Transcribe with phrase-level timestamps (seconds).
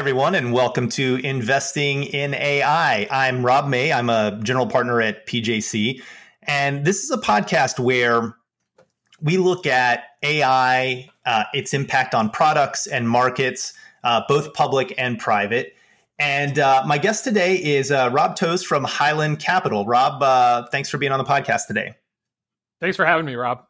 [0.00, 3.06] Everyone, and welcome to Investing in AI.
[3.10, 3.92] I'm Rob May.
[3.92, 6.00] I'm a general partner at PJC.
[6.44, 8.34] And this is a podcast where
[9.20, 15.18] we look at AI, uh, its impact on products and markets, uh, both public and
[15.18, 15.76] private.
[16.18, 19.84] And uh, my guest today is uh, Rob Toews from Highland Capital.
[19.84, 21.92] Rob, uh, thanks for being on the podcast today.
[22.80, 23.66] Thanks for having me, Rob.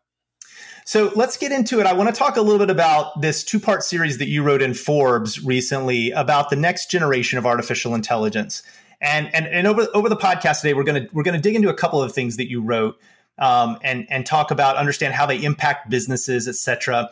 [0.91, 1.87] So let's get into it.
[1.87, 4.61] I want to talk a little bit about this two part series that you wrote
[4.61, 8.65] in Forbes recently about the next generation of artificial intelligence.
[9.01, 11.55] And, and, and over, over the podcast today, we're going to we're going to dig
[11.55, 12.99] into a couple of things that you wrote
[13.39, 17.09] um, and, and talk about, understand how they impact businesses, et cetera.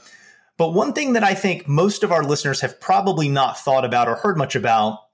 [0.57, 4.09] But one thing that I think most of our listeners have probably not thought about
[4.09, 5.05] or heard much about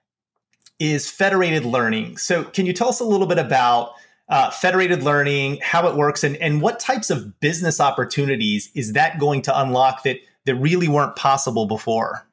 [0.79, 2.17] is federated learning.
[2.17, 3.93] So, can you tell us a little bit about
[4.29, 9.19] uh, federated learning, how it works, and, and what types of business opportunities is that
[9.19, 12.27] going to unlock that that really weren't possible before?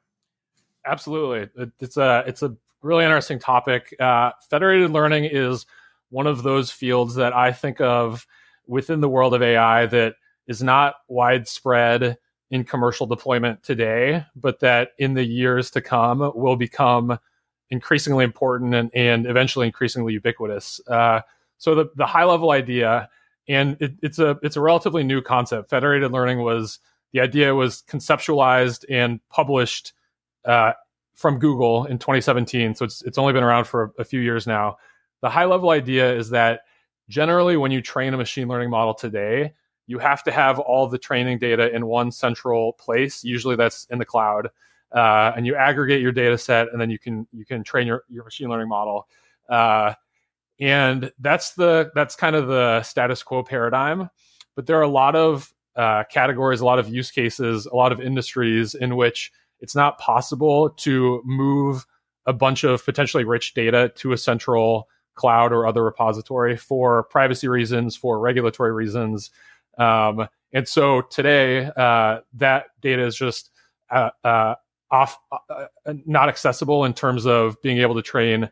[0.86, 3.94] Absolutely, it's a it's a really interesting topic.
[4.00, 5.66] Uh, federated learning is
[6.10, 8.26] one of those fields that I think of
[8.66, 12.18] within the world of AI that is not widespread
[12.50, 17.18] in commercial deployment today, but that in the years to come will become
[17.70, 20.80] increasingly important and, and eventually increasingly ubiquitous.
[20.86, 21.22] Uh,
[21.62, 23.08] so the, the high level idea,
[23.48, 25.70] and it, it's a it's a relatively new concept.
[25.70, 26.80] Federated learning was
[27.12, 29.92] the idea was conceptualized and published
[30.44, 30.72] uh,
[31.14, 32.74] from Google in 2017.
[32.74, 34.78] So it's it's only been around for a, a few years now.
[35.20, 36.62] The high level idea is that
[37.08, 39.52] generally when you train a machine learning model today,
[39.86, 43.22] you have to have all the training data in one central place.
[43.22, 44.48] Usually that's in the cloud.
[44.90, 48.02] Uh, and you aggregate your data set and then you can you can train your,
[48.08, 49.06] your machine learning model.
[49.48, 49.94] Uh,
[50.62, 54.08] and that's the that's kind of the status quo paradigm.
[54.54, 57.92] But there are a lot of uh, categories a lot of use cases a lot
[57.92, 61.84] of industries in which it's not possible to move
[62.26, 67.48] a bunch of potentially rich data to a central cloud or other repository for privacy
[67.48, 69.30] reasons for regulatory reasons.
[69.78, 73.50] Um, and so today uh, that data is just
[73.90, 74.54] uh, uh
[74.90, 78.48] off uh, uh, not accessible in terms of being able to train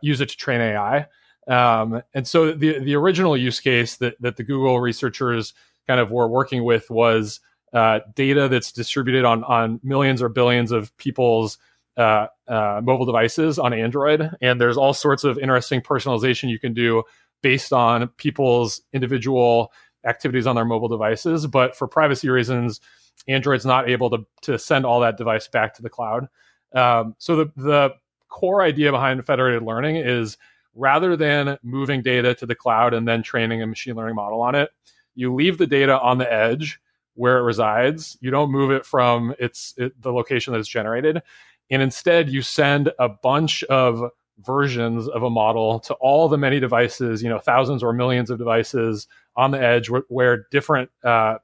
[0.00, 1.06] use it to train ai
[1.50, 5.52] um, and so the the original use case that that the Google researchers
[5.86, 7.40] kind of were working with was
[7.72, 11.58] uh, data that's distributed on on millions or billions of people's
[11.96, 16.72] uh, uh, mobile devices on Android, and there's all sorts of interesting personalization you can
[16.72, 17.02] do
[17.42, 19.72] based on people's individual
[20.04, 21.48] activities on their mobile devices.
[21.48, 22.80] But for privacy reasons,
[23.26, 26.28] Android's not able to to send all that device back to the cloud.
[26.74, 27.94] Um, so the the
[28.28, 30.38] core idea behind federated learning is
[30.74, 34.54] rather than moving data to the cloud and then training a machine learning model on
[34.54, 34.70] it,
[35.14, 36.80] you leave the data on the edge
[37.14, 38.16] where it resides.
[38.20, 41.22] You don't move it from its it, the location that it's generated,
[41.70, 46.60] and instead you send a bunch of versions of a model to all the many
[46.60, 51.36] devices, you know, thousands or millions of devices on the edge where, where different uh,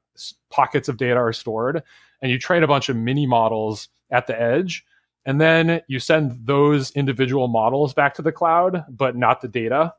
[0.51, 1.83] pockets of data are stored,
[2.23, 4.85] and you train a bunch of mini models at the edge
[5.27, 9.93] and then you send those individual models back to the cloud, but not the data.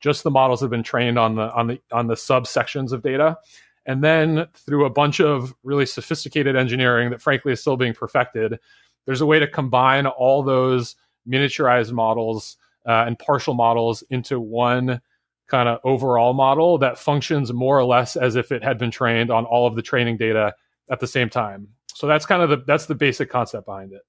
[0.00, 3.02] Just the models that have been trained on the on the on the subsections of
[3.02, 3.36] data.
[3.86, 8.58] And then through a bunch of really sophisticated engineering that frankly is still being perfected,
[9.06, 10.96] there's a way to combine all those
[11.28, 12.56] miniaturized models
[12.86, 15.00] uh, and partial models into one
[15.48, 19.30] kind of overall model that functions more or less as if it had been trained
[19.30, 20.54] on all of the training data
[20.90, 21.68] at the same time.
[21.94, 24.02] So that's kind of the that's the basic concept behind it.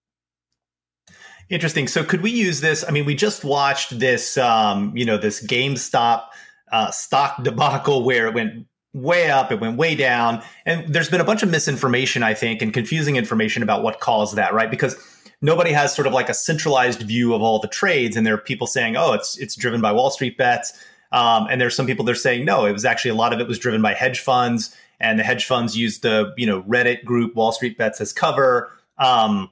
[1.50, 1.88] Interesting.
[1.88, 2.83] So could we use this?
[2.88, 6.25] I mean, we just watched this, um, you know, this GameStop
[6.72, 11.22] uh, stock debacle where it went way up, it went way down, and there's been
[11.22, 14.72] a bunch of misinformation, I think, and confusing information about what caused that, right?
[14.72, 14.96] Because
[15.41, 18.40] nobody has sort of like a centralized view of all the trades, and there are
[18.40, 20.73] people saying, "Oh, it's it's driven by Wall Street bets,"
[21.11, 23.47] um, and there's some people they're saying, "No, it was actually a lot of it
[23.47, 27.35] was driven by hedge funds." And the hedge funds used the you know Reddit group
[27.35, 28.72] Wall Street Bets as cover.
[28.97, 29.49] Um,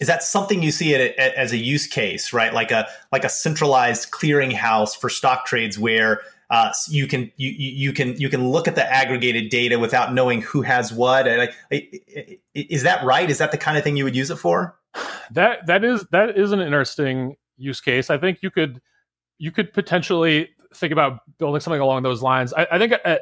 [0.00, 2.52] is that something you see it as a use case, right?
[2.54, 7.92] Like a like a centralized clearinghouse for stock trades where uh, you can you you
[7.92, 11.26] can you can look at the aggregated data without knowing who has what.
[12.54, 13.28] Is that right?
[13.28, 14.78] Is that the kind of thing you would use it for?
[15.32, 18.08] That that is that is an interesting use case.
[18.08, 18.80] I think you could
[19.38, 22.52] you could potentially think about building something along those lines.
[22.54, 23.20] I, I think a,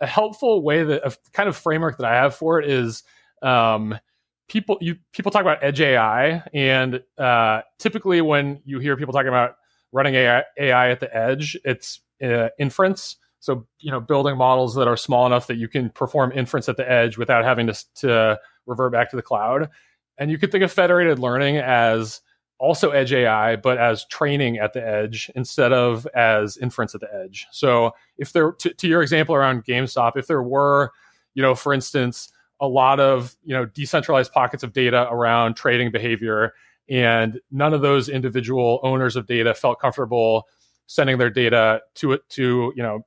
[0.00, 3.02] a, helpful way that a kind of framework that I have for it is.
[3.42, 3.98] Um,
[4.48, 9.28] people you people talk about edge AI, and uh, typically when you hear people talking
[9.28, 9.56] about
[9.92, 13.16] running AI, AI at the edge, it's uh, inference.
[13.40, 16.76] So you know, building models that are small enough that you can perform inference at
[16.76, 19.70] the edge without having to, to revert back to the cloud.
[20.18, 22.20] and you could think of federated learning as
[22.58, 27.14] also edge AI, but as training at the edge instead of as inference at the
[27.14, 27.46] edge.
[27.52, 30.90] So if there, to, to your example around GameStop, if there were,
[31.34, 35.90] you know, for instance, a lot of you know decentralized pockets of data around trading
[35.90, 36.54] behavior,
[36.88, 40.46] and none of those individual owners of data felt comfortable
[40.88, 43.04] sending their data to it to you know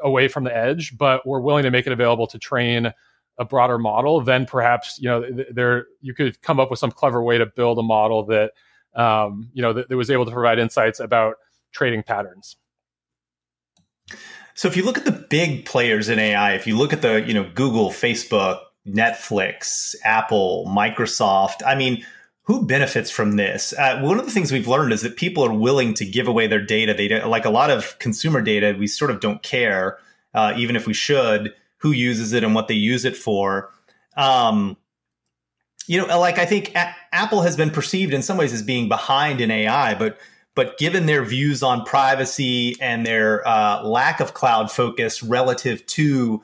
[0.00, 2.92] away from the edge, but were willing to make it available to train
[3.38, 7.22] a broader model, then perhaps you know there you could come up with some clever
[7.22, 8.52] way to build a model that
[8.94, 11.36] um, you know, that, that was able to provide insights about
[11.72, 12.56] trading patterns.
[14.54, 17.22] So if you look at the big players in AI, if you look at the,
[17.22, 22.04] you know, Google, Facebook, Netflix, Apple, Microsoft, I mean,
[22.44, 23.72] who benefits from this?
[23.72, 26.48] Uh, one of the things we've learned is that people are willing to give away
[26.48, 26.92] their data.
[26.92, 28.76] They like a lot of consumer data.
[28.76, 29.98] We sort of don't care,
[30.34, 33.70] uh, even if we should, who uses it and what they use it for.
[34.16, 34.76] Um,
[35.86, 38.88] you know, like I think a- Apple has been perceived in some ways as being
[38.88, 40.18] behind in AI, but
[40.54, 46.42] but given their views on privacy and their uh, lack of cloud focus relative to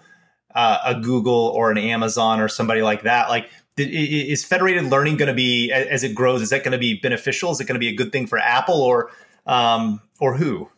[0.58, 5.28] uh, a Google or an Amazon or somebody like that, like is federated learning going
[5.28, 6.42] to be as it grows?
[6.42, 7.52] Is that going to be beneficial?
[7.52, 9.12] Is it going to be a good thing for Apple or
[9.46, 10.68] um, or who?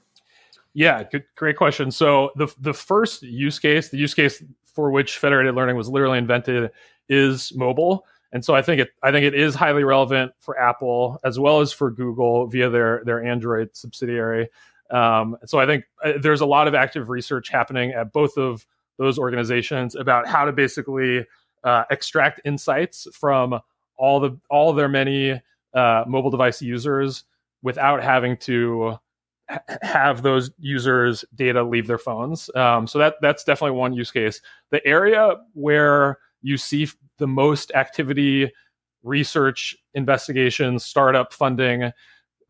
[0.75, 1.91] Yeah, good, great question.
[1.91, 6.19] So the the first use case, the use case for which federated learning was literally
[6.19, 6.71] invented,
[7.09, 8.05] is mobile.
[8.33, 11.61] And so I think it I think it is highly relevant for Apple as well
[11.61, 14.51] as for Google via their their Android subsidiary.
[14.91, 18.67] Um, so I think uh, there's a lot of active research happening at both of
[19.01, 21.27] those organizations about how to basically
[21.65, 23.59] uh, extract insights from
[23.97, 25.41] all the all their many
[25.75, 27.25] uh, mobile device users
[27.63, 28.99] without having to
[29.49, 32.51] ha- have those users' data leave their phones.
[32.55, 34.43] Um, so that that's definitely one use case.
[34.71, 38.53] The area where you see the most activity,
[39.03, 41.93] research, investigation, startup funding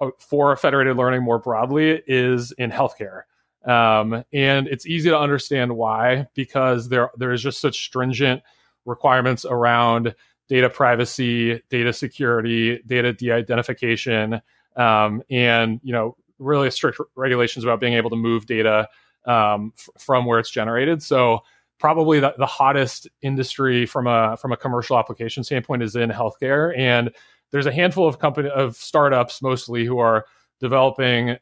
[0.01, 3.23] uh, for federated learning more broadly is in healthcare.
[3.65, 8.43] Um, and it's easy to understand why, because there there is just such stringent
[8.85, 10.15] requirements around
[10.49, 14.41] data privacy, data security, data de-identification,
[14.77, 18.89] um, and you know really strict regulations about being able to move data
[19.27, 21.03] um, f- from where it's generated.
[21.03, 21.41] So
[21.79, 26.77] probably the, the hottest industry from a from a commercial application standpoint is in healthcare
[26.79, 27.11] and
[27.51, 30.27] there's a handful of company of startups mostly who are
[30.61, 31.37] developing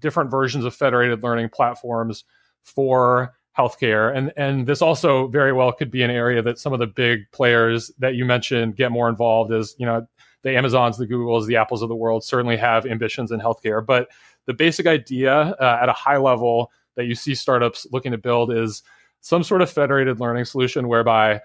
[0.00, 2.24] different versions of federated learning platforms
[2.62, 4.14] for healthcare.
[4.16, 7.30] And and this also very well could be an area that some of the big
[7.32, 10.06] players that you mentioned get more involved as you know
[10.42, 13.84] the amazons the googles the apples of the world certainly have ambitions in healthcare.
[13.84, 14.08] But
[14.46, 18.52] the basic idea uh, at a high level that you see startups looking to build
[18.52, 18.82] is
[19.20, 21.40] some sort of federated learning solution whereby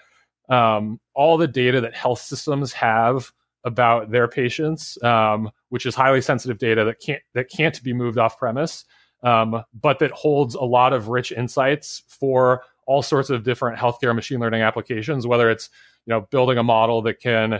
[0.49, 3.31] um, all the data that health systems have
[3.65, 8.17] about their patients, um, which is highly sensitive data that can't that can't be moved
[8.17, 8.85] off premise,
[9.23, 14.15] um, but that holds a lot of rich insights for all sorts of different healthcare
[14.15, 15.27] machine learning applications.
[15.27, 15.69] Whether it's
[16.05, 17.55] you know building a model that can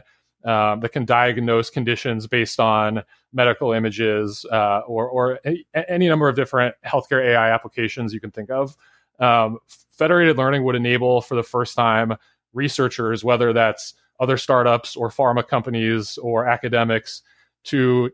[0.46, 5.40] um, that can diagnose conditions based on medical images uh, or, or
[5.74, 8.78] any number of different healthcare AI applications you can think of
[9.20, 9.60] um,
[9.92, 12.16] federated learning would enable for the first time
[12.54, 17.22] researchers, whether that's other startups or pharma companies or academics,
[17.66, 18.10] to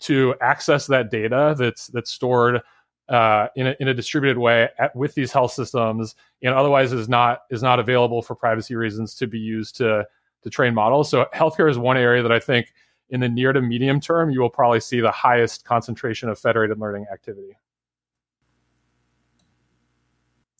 [0.00, 2.62] to access that data that's that's stored
[3.08, 7.08] uh, in, a, in a distributed way at, with these health systems, and otherwise is
[7.08, 10.06] not is not available for privacy reasons to be used to
[10.42, 11.10] to train models.
[11.10, 12.72] So healthcare is one area that I think
[13.10, 16.78] in the near to medium term you will probably see the highest concentration of federated
[16.78, 17.56] learning activity.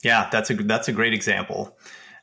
[0.05, 1.77] Yeah, that's a that's a great example.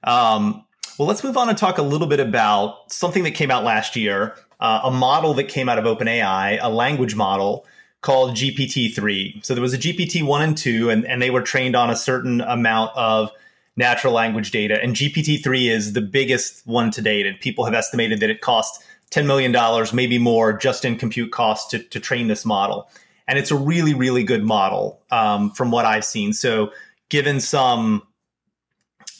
[0.04, 0.66] Um,
[0.98, 3.96] well, let's move on and talk a little bit about something that came out last
[3.96, 7.66] year, uh, a model that came out of OpenAI, a language model
[8.02, 9.44] called GPT-3.
[9.44, 12.42] So there was a GPT-1 and 2, and, and they were trained on a certain
[12.42, 13.32] amount of
[13.76, 14.82] natural language data.
[14.82, 17.26] And GPT-3 is the biggest one to date.
[17.26, 19.56] And people have estimated that it cost $10 million,
[19.94, 22.90] maybe more, just in compute costs to, to train this model.
[23.28, 26.34] And it's a really, really good model um, from what I've seen.
[26.34, 26.72] So
[27.10, 28.04] given some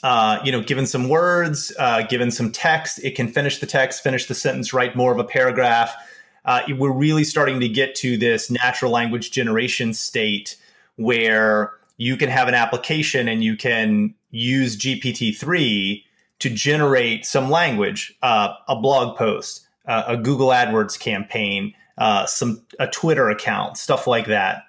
[0.04, 4.04] uh, you know, given some words, uh, given some text, it can finish the text,
[4.04, 5.96] finish the sentence, write more of a paragraph.
[6.46, 10.58] Uh, we're really starting to get to this natural language generation state
[10.98, 16.04] where you can have an application and you can use GPT-3
[16.40, 22.62] to generate some language, uh, a blog post, uh, a Google AdWords campaign, uh, some
[22.80, 24.64] a Twitter account, stuff like that.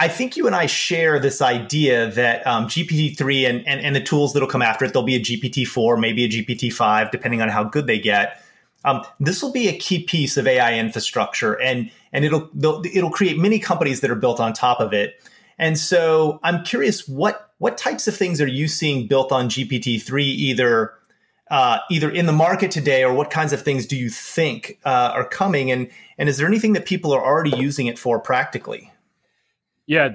[0.00, 4.00] I think you and I share this idea that um, GPT-3 and, and, and the
[4.00, 7.64] tools that'll come after it, there'll be a GPT-4, maybe a GPT-5, depending on how
[7.64, 8.40] good they get.
[8.84, 12.48] um, this will be a key piece of AI infrastructure, and and it'll
[12.86, 15.20] it'll create many companies that are built on top of it.
[15.58, 20.00] And so I'm curious what what types of things are you seeing built on GPT
[20.00, 20.94] three either
[21.50, 25.10] uh, either in the market today or what kinds of things do you think uh,
[25.14, 28.92] are coming and and is there anything that people are already using it for practically?
[29.88, 30.10] Yeah,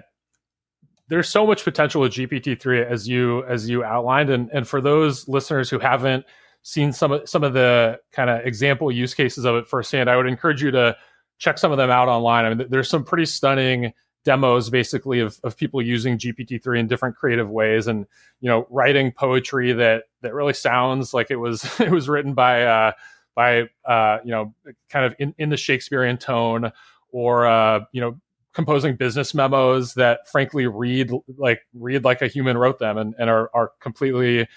[1.09, 5.27] there's so much potential with GPT-3 as you as you outlined, and and for those
[5.27, 6.25] listeners who haven't
[6.61, 10.15] seen some of some of the kind of example use cases of it firsthand, I
[10.15, 10.95] would encourage you to
[11.39, 12.45] check some of them out online.
[12.45, 13.91] I mean, there's some pretty stunning
[14.23, 18.05] demos basically of, of people using GPT-3 in different creative ways and
[18.39, 22.63] you know writing poetry that that really sounds like it was it was written by
[22.63, 22.91] uh,
[23.35, 24.53] by uh, you know
[24.89, 26.71] kind of in, in the Shakespearean tone
[27.11, 28.19] or uh, you know
[28.53, 33.29] composing business memos that frankly read like read like a human wrote them and, and
[33.29, 34.47] are, are completely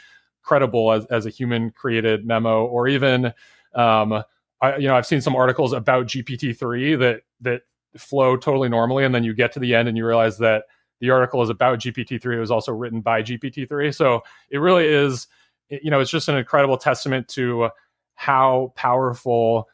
[0.42, 2.64] credible as, as a human created memo.
[2.66, 3.32] Or even
[3.74, 4.22] um,
[4.60, 7.62] I, you know I've seen some articles about GPT-3 that that
[7.96, 10.64] flow totally normally and then you get to the end and you realize that
[11.00, 15.28] the article is about GPT-3 it was also written by GPT-3 so it really is
[15.70, 17.70] you know it's just an incredible testament to
[18.14, 19.66] how powerful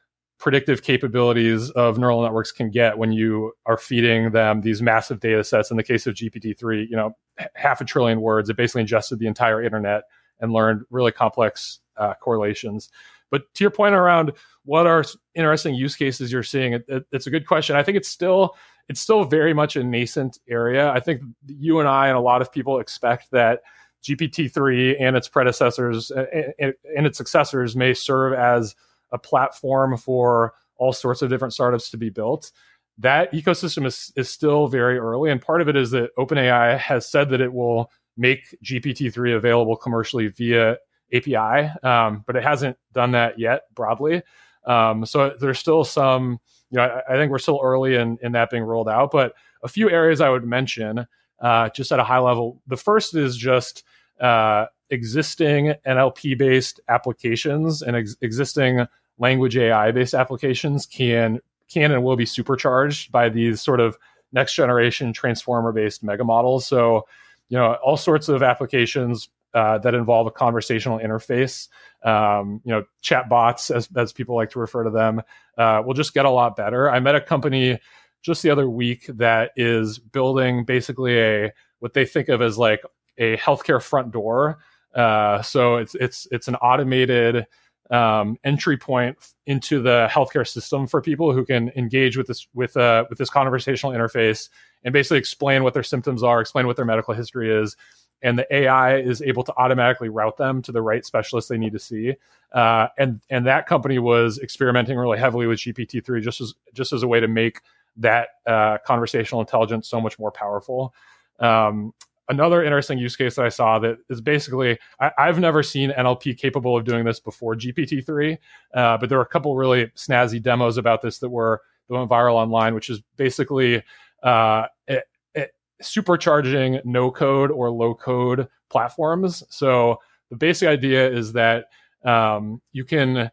[0.43, 5.45] predictive capabilities of neural networks can get when you are feeding them these massive data
[5.45, 5.71] sets.
[5.71, 7.17] In the case of GPT-3, you know,
[7.55, 8.51] half a trillion words.
[8.51, 10.03] It basically ingested the entire internet
[10.41, 12.91] and learned really complex uh, correlations.
[13.31, 14.33] But to your point around
[14.65, 15.05] what are
[15.37, 17.77] interesting use cases you're seeing, it, it, it's a good question.
[17.77, 18.57] I think it's still
[18.89, 20.91] it's still very much a nascent area.
[20.91, 23.61] I think you and I and a lot of people expect that
[24.03, 28.75] GPT-3 and its predecessors and, and its successors may serve as
[29.13, 32.51] a platform for all sorts of different startups to be built.
[32.99, 35.31] That ecosystem is, is still very early.
[35.31, 39.77] And part of it is that OpenAI has said that it will make GPT-3 available
[39.77, 40.77] commercially via
[41.13, 44.23] API, um, but it hasn't done that yet broadly.
[44.65, 46.39] Um, so there's still some,
[46.71, 49.35] you know, I, I, think we're still early in, in that being rolled out, but
[49.63, 51.07] a few areas I would mention
[51.41, 52.63] uh, just at a high level.
[52.69, 53.83] The first is just
[54.21, 58.87] uh, existing NLP based applications and ex- existing
[59.19, 63.97] language AI based applications can can and will be supercharged by these sort of
[64.33, 66.67] next generation transformer based mega models.
[66.67, 67.07] So,
[67.49, 71.69] you know, all sorts of applications uh, that involve a conversational interface,
[72.05, 75.21] um, you know, chat bots, as, as people like to refer to them,
[75.59, 76.91] uh, will just get a lot better.
[76.91, 77.79] I met a company
[78.23, 82.83] just the other week that is building basically a what they think of as like
[83.19, 84.59] a healthcare front door.
[84.95, 87.47] Uh, so it's it's it's an automated
[87.93, 92.77] um, entry point into the healthcare system for people who can engage with this with
[92.77, 94.49] uh, with this conversational interface
[94.83, 97.77] and basically explain what their symptoms are, explain what their medical history is,
[98.23, 101.73] and the AI is able to automatically route them to the right specialist they need
[101.75, 102.15] to see.
[102.53, 106.95] Uh, and and that company was experimenting really heavily with GPT three just as just
[106.95, 107.61] as a way to make
[107.99, 110.95] that uh, conversational intelligence so much more powerful.
[111.41, 111.93] Um,
[112.29, 116.39] another interesting use case that I saw that is basically I, have never seen NLP
[116.39, 118.39] capable of doing this before GPT three,
[118.75, 122.11] uh, but there were a couple really snazzy demos about this that were that went
[122.11, 123.83] viral online, which is basically
[124.23, 129.43] uh, it, it, supercharging no code or low code platforms.
[129.51, 129.99] So
[130.31, 131.67] the basic idea is that
[132.05, 133.31] um, you can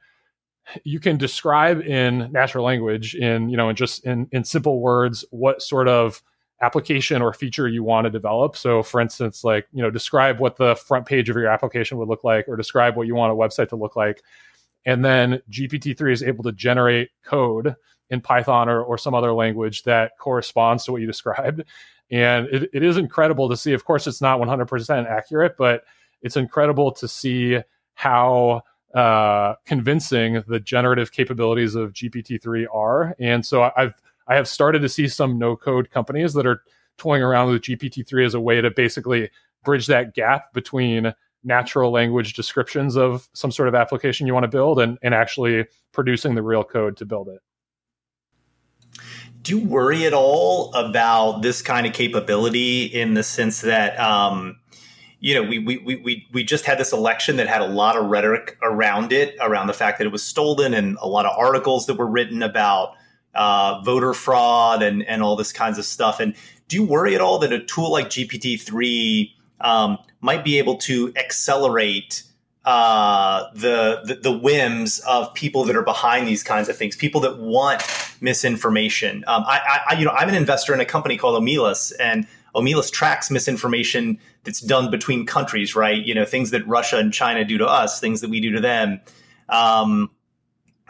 [0.84, 5.26] you can describe in natural language in you know in just in in simple words
[5.32, 6.22] what sort of
[6.62, 8.58] application or feature you want to develop.
[8.58, 12.10] So, for instance, like, you know, describe what the front page of your application would
[12.10, 14.24] look like, or describe what you want a website to look like.
[14.86, 17.76] And then GPT-3 is able to generate code
[18.10, 21.64] in Python or, or some other language that corresponds to what you described.
[22.12, 23.74] And it, it is incredible to see.
[23.74, 25.84] Of course, it's not 100% accurate, but
[26.22, 27.60] it's incredible to see
[27.94, 28.64] how
[28.96, 33.16] uh, convincing the generative capabilities of GPT-3 are.
[33.20, 33.94] And so I've
[34.30, 36.62] I have started to see some no code companies that are
[36.98, 39.30] toying around with GPT-3 as a way to basically
[39.66, 44.50] bridge that gap between natural language descriptions of some sort of application you want to
[44.50, 47.40] build and, and actually producing the real code to build it.
[49.42, 54.60] Do you worry at all about this kind of capability in the sense that, um,
[55.22, 58.06] you know, we, we, we, we just had this election that had a lot of
[58.08, 61.86] rhetoric around it, around the fact that it was stolen, and a lot of articles
[61.86, 62.96] that were written about
[63.40, 66.20] uh, voter fraud and, and all this kinds of stuff.
[66.20, 66.36] And
[66.68, 70.76] do you worry at all that a tool like GPT three um, might be able
[70.80, 72.24] to accelerate
[72.66, 77.22] uh, the, the, the whims of people that are behind these kinds of things, people
[77.22, 77.82] that want
[78.20, 79.24] misinformation?
[79.26, 82.92] Um, I, I, you know, I'm an investor in a company called Omelas, and Omelas
[82.92, 86.06] tracks misinformation that's done between countries, right?
[86.06, 88.60] You know, things that Russia and China do to us, things that we do to
[88.60, 89.00] them.
[89.48, 90.12] Um,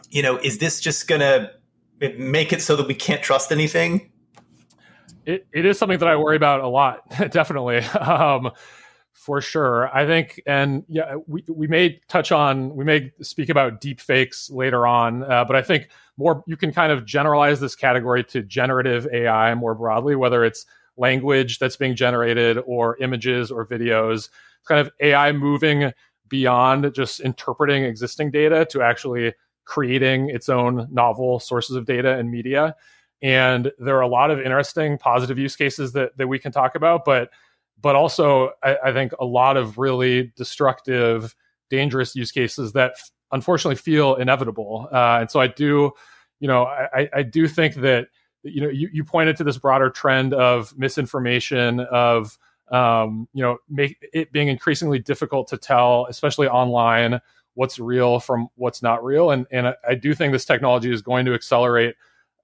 [0.10, 1.52] you know, is this just going to
[2.18, 4.12] make it so that we can't trust anything?
[5.26, 7.80] It, it is something that I worry about a lot, definitely.
[7.80, 8.52] Um,
[9.20, 9.94] for sure.
[9.96, 14.50] I think, and yeah, we, we may touch on, we may speak about deep fakes
[14.50, 18.42] later on, uh, but I think more, you can kind of generalize this category to
[18.42, 20.66] generative AI more broadly, whether it's
[20.96, 24.30] language that's being generated or images or videos.
[24.66, 25.92] Kind of AI moving
[26.30, 29.34] beyond just interpreting existing data to actually
[29.70, 32.76] creating its own novel sources of data and media.
[33.22, 36.74] And there are a lot of interesting positive use cases that, that we can talk
[36.74, 37.30] about, but
[37.82, 41.36] but also I, I think a lot of really destructive,
[41.70, 44.90] dangerous use cases that f- unfortunately feel inevitable.
[44.92, 45.92] Uh, and so I do,
[46.40, 48.08] you know, I, I do think that
[48.42, 52.40] you know you, you pointed to this broader trend of misinformation of
[52.72, 57.22] um, you know make it being increasingly difficult to tell, especially online,
[57.54, 59.32] what's real from what's not real.
[59.32, 61.96] And and I, I do think this technology is going to accelerate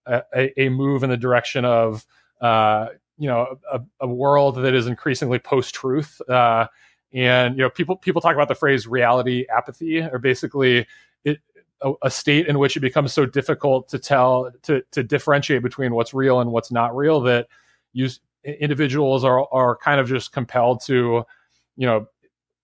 [0.05, 2.05] a, a move in the direction of
[2.41, 6.67] uh, you know a, a, world that is increasingly post-truth uh,
[7.13, 10.85] and you know people people talk about the phrase reality apathy or basically
[11.23, 11.39] it
[11.81, 15.93] a, a, state in which it becomes so difficult to tell to to differentiate between
[15.93, 17.47] what's real and what's not real that
[17.93, 21.23] use individuals are are kind of just compelled to
[21.77, 22.05] you know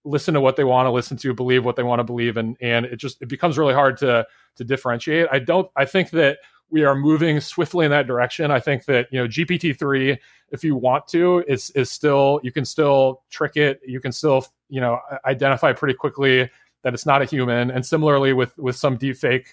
[0.04, 2.58] listen to what they want to listen to believe what they want to believe and
[2.60, 6.38] and it just it becomes really hard to to differentiate i don't i think that
[6.72, 8.50] we are moving swiftly in that direction.
[8.50, 10.18] I think that you know GPT three,
[10.50, 13.82] if you want to, is is still you can still trick it.
[13.86, 16.50] You can still you know identify pretty quickly
[16.84, 17.70] that it's not a human.
[17.70, 19.48] And similarly with with some deepfake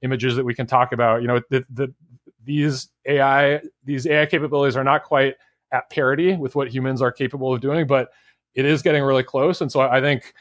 [0.00, 1.94] images that we can talk about, you know the, the
[2.42, 5.34] these AI these AI capabilities are not quite
[5.72, 8.10] at parity with what humans are capable of doing, but
[8.54, 9.60] it is getting really close.
[9.60, 10.34] And so I think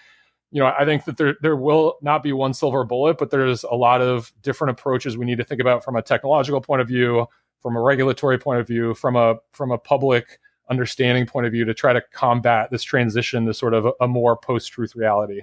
[0.51, 3.63] you know, I think that there there will not be one silver bullet, but there's
[3.63, 6.87] a lot of different approaches we need to think about from a technological point of
[6.87, 7.25] view,
[7.61, 11.65] from a regulatory point of view, from a from a public understanding point of view
[11.65, 15.41] to try to combat this transition to sort of a, more post-truth reality.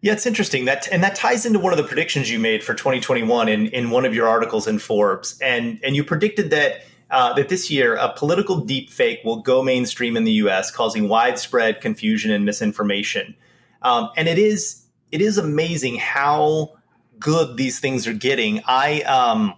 [0.00, 2.72] Yeah, it's interesting that, and that ties into one of the predictions you made for
[2.72, 7.32] 2021 in in one of your articles in Forbes, and and you predicted that uh,
[7.34, 12.30] that this year a political deepfake will go mainstream in the U.S., causing widespread confusion
[12.30, 13.34] and misinformation.
[13.82, 16.74] Um, and it is it is amazing how
[17.18, 18.62] good these things are getting.
[18.66, 19.54] I um,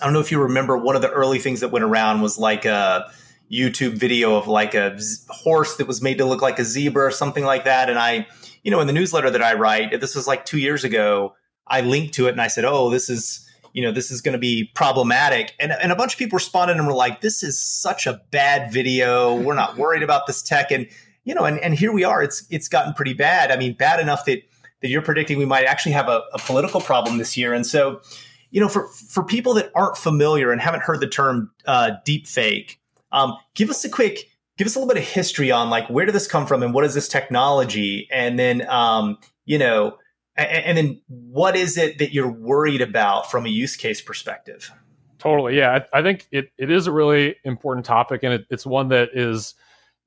[0.00, 2.38] I don't know if you remember one of the early things that went around was
[2.38, 3.10] like a
[3.50, 7.04] YouTube video of like a z- horse that was made to look like a zebra
[7.04, 7.90] or something like that.
[7.90, 8.26] And I,
[8.62, 11.34] you know, in the newsletter that I write, this was like two years ago.
[11.66, 14.32] I linked to it and I said, "Oh, this is." You know, this is going
[14.32, 15.54] to be problematic.
[15.58, 18.72] And, and a bunch of people responded and were like, this is such a bad
[18.72, 19.34] video.
[19.34, 20.70] We're not worried about this tech.
[20.70, 20.86] And,
[21.24, 22.22] you know, and, and here we are.
[22.22, 23.50] It's, it's gotten pretty bad.
[23.50, 24.42] I mean, bad enough that,
[24.82, 27.54] that you're predicting we might actually have a, a political problem this year.
[27.54, 28.00] And so,
[28.50, 32.26] you know, for, for people that aren't familiar and haven't heard the term uh, deep
[32.26, 32.78] fake,
[33.12, 36.04] um, give us a quick, give us a little bit of history on like, where
[36.04, 38.08] did this come from and what is this technology?
[38.10, 39.96] And then, um, you know,
[40.36, 44.70] and then what is it that you're worried about from a use case perspective?
[45.18, 45.56] Totally.
[45.56, 45.84] Yeah.
[45.92, 49.54] I, think it, it is a really important topic and it, it's one that is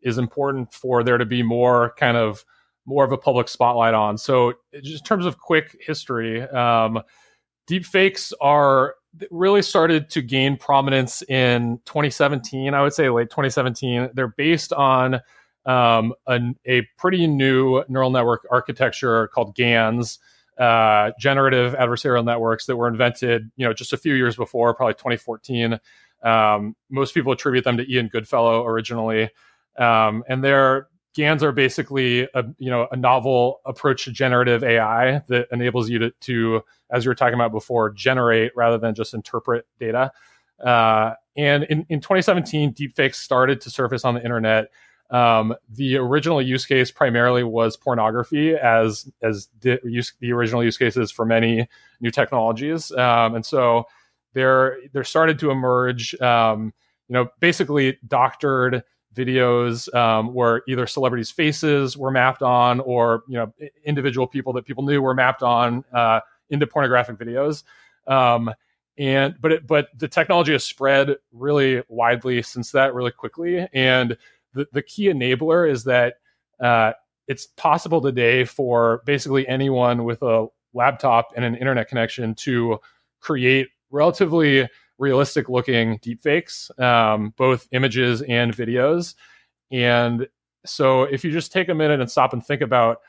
[0.02, 2.44] is important for there to be more kind of
[2.86, 4.18] more of a public spotlight on.
[4.18, 7.02] So just in terms of quick history, um,
[7.66, 8.96] deep fakes are
[9.32, 12.74] really started to gain prominence in 2017.
[12.74, 14.10] I would say late 2017.
[14.14, 15.22] They're based on
[15.66, 20.20] um, a, a, pretty new neural network architecture called GANs,
[20.60, 24.94] uh, generative adversarial networks that were invented, you know, just a few years before, probably
[24.94, 25.80] 2014.
[26.24, 29.30] Um, most people attribute them to Ian Goodfellow originally,
[29.78, 35.22] um, and their GANs are basically a you know a novel approach to generative AI
[35.30, 39.14] that enables you to, to as you were talking about before, generate rather than just
[39.14, 40.12] interpret data.
[40.64, 44.70] Uh, and in, in 2017, deepfakes started to surface on the internet
[45.12, 50.78] um, the original use case primarily was pornography, as as the, use, the original use
[50.78, 51.68] cases for many
[52.02, 53.86] new technologies, um, and so
[54.34, 56.74] there there started to emerge, um,
[57.08, 58.84] you know, basically doctored
[59.16, 63.54] videos um, where either celebrities' faces were mapped on, or you know,
[63.86, 67.64] individual people that people knew were mapped on uh, into pornographic videos.
[68.08, 68.54] Um,
[68.98, 74.18] and but it, but the technology has spread really widely since that, really quickly, and
[74.56, 76.16] the, the key enabler is that
[76.60, 76.94] uh,
[77.28, 82.80] it's possible today for basically anyone with a laptop and an internet connection to
[83.20, 89.16] create relatively realistic looking deepfakes, um, both images and videos.
[89.72, 90.28] And
[90.66, 93.02] so if you just take a minute and stop and think about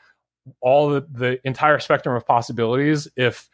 [0.61, 3.49] all the, the entire spectrum of possibilities if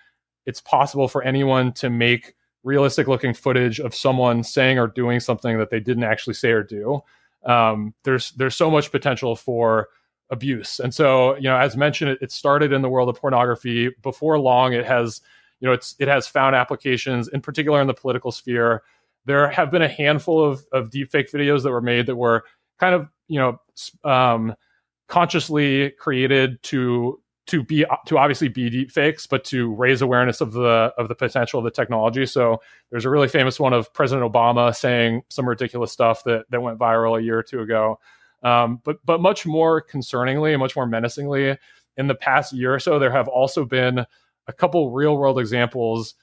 [0.46, 5.58] it's possible for anyone to make realistic looking footage of someone saying or doing something
[5.58, 7.02] that they didn't actually say or do.
[7.46, 9.90] Um, there's there's so much potential for
[10.30, 13.90] abuse, and so you know, as mentioned, it, it started in the world of pornography.
[14.02, 15.22] Before long, it has
[15.60, 18.84] you know it's it has found applications, in particular in the political sphere.
[19.26, 22.44] There have been a handful of of deepfake videos that were made that were
[22.80, 24.56] kind of you know um,
[25.08, 30.54] consciously created to to be to obviously be deep fakes, but to raise awareness of
[30.54, 32.26] the of the potential of the technology.
[32.26, 36.62] So there's a really famous one of President Obama saying some ridiculous stuff that that
[36.62, 38.00] went viral a year or two ago.
[38.44, 41.58] Um, but but much more concerningly and much more menacingly,
[41.98, 44.06] in the past year or so, there have also been
[44.48, 46.16] a couple real world examples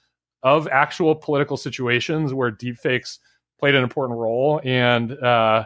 [0.42, 3.18] of actual political situations where deepfakes
[3.58, 5.64] played an important role and uh,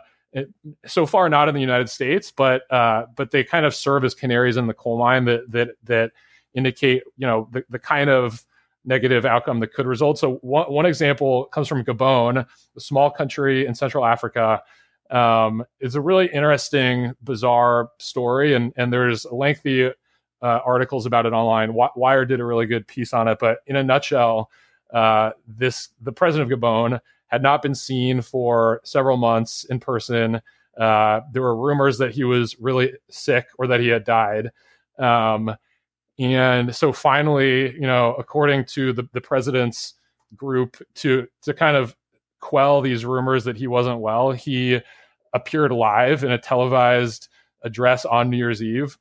[0.87, 4.14] so far not in the United States, but uh, but they kind of serve as
[4.14, 6.12] canaries in the coal mine that that that
[6.55, 8.44] indicate you know the, the kind of
[8.85, 10.18] negative outcome that could result.
[10.18, 14.62] So one, one example comes from Gabon, a small country in Central Africa.
[15.11, 19.92] Um, it's a really interesting, bizarre story, and and there's lengthy uh,
[20.42, 21.75] articles about it online.
[21.75, 24.51] Wired did a really good piece on it, but in a nutshell,
[24.92, 27.01] uh, this the president of Gabon
[27.35, 30.40] had not been seen for several months in person.
[30.79, 34.51] Uh, there were rumors that he was really sick or that he had died.
[34.99, 35.55] Um,
[36.18, 39.94] and so finally, you know, according to the, the president's
[40.37, 41.97] group, to to kind of
[42.40, 44.81] quell these rumors that he wasn't well, he
[45.33, 47.29] appeared live in a televised
[47.64, 48.97] address on New Year's Eve.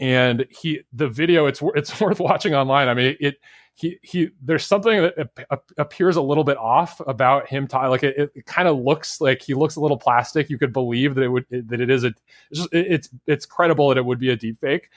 [0.00, 2.88] And he, the video, it's it's worth watching online.
[2.88, 3.36] I mean, it
[3.74, 5.30] he he there's something that
[5.78, 9.40] appears a little bit off about him t- like it, it kind of looks like
[9.40, 10.50] he looks a little plastic.
[10.50, 12.12] You could believe that it would that it is a
[12.50, 14.90] it's just, it's it's credible that it would be a deep fake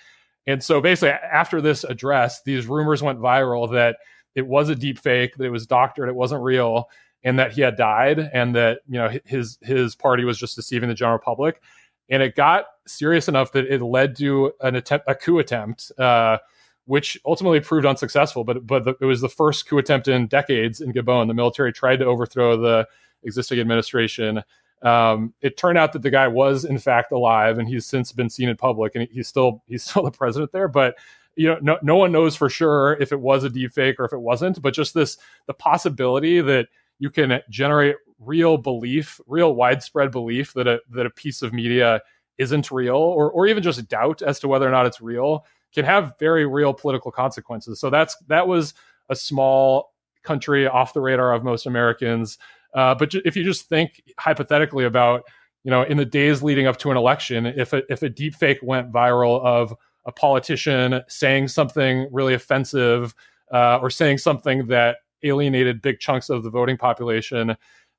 [0.45, 3.97] and so basically after this address these rumors went viral that
[4.35, 6.89] it was a deep fake that it was doctored it wasn't real
[7.25, 10.87] and that he had died and that you know his his party was just deceiving
[10.87, 11.61] the general public.
[12.07, 16.37] And it got serious enough that it led to an attempt a coup attempt uh,
[16.85, 18.43] which ultimately proved unsuccessful.
[18.43, 21.27] But but the, it was the first coup attempt in decades in Gabon.
[21.27, 22.87] The military tried to overthrow the
[23.23, 24.43] existing administration.
[24.81, 28.29] Um, it turned out that the guy was in fact alive, and he's since been
[28.29, 30.67] seen in public, and he's still he's still the president there.
[30.67, 30.95] But
[31.35, 34.05] you know, no, no one knows for sure if it was a deep fake or
[34.05, 34.61] if it wasn't.
[34.61, 35.17] But just this
[35.47, 36.67] the possibility that
[36.99, 42.01] you can generate real belief, real widespread belief that a that a piece of media
[42.37, 45.45] isn't real, or or even just doubt as to whether or not it's real
[45.75, 47.79] can have very real political consequences.
[47.79, 48.73] So that's that was
[49.09, 52.37] a small country off the radar of most Americans.
[52.73, 55.23] Uh, but if you just think hypothetically about,
[55.63, 58.35] you know, in the days leading up to an election, if a, if a deep
[58.35, 59.73] fake went viral of
[60.05, 63.15] a politician saying something really offensive
[63.53, 67.55] uh, or saying something that alienated big chunks of the voting population,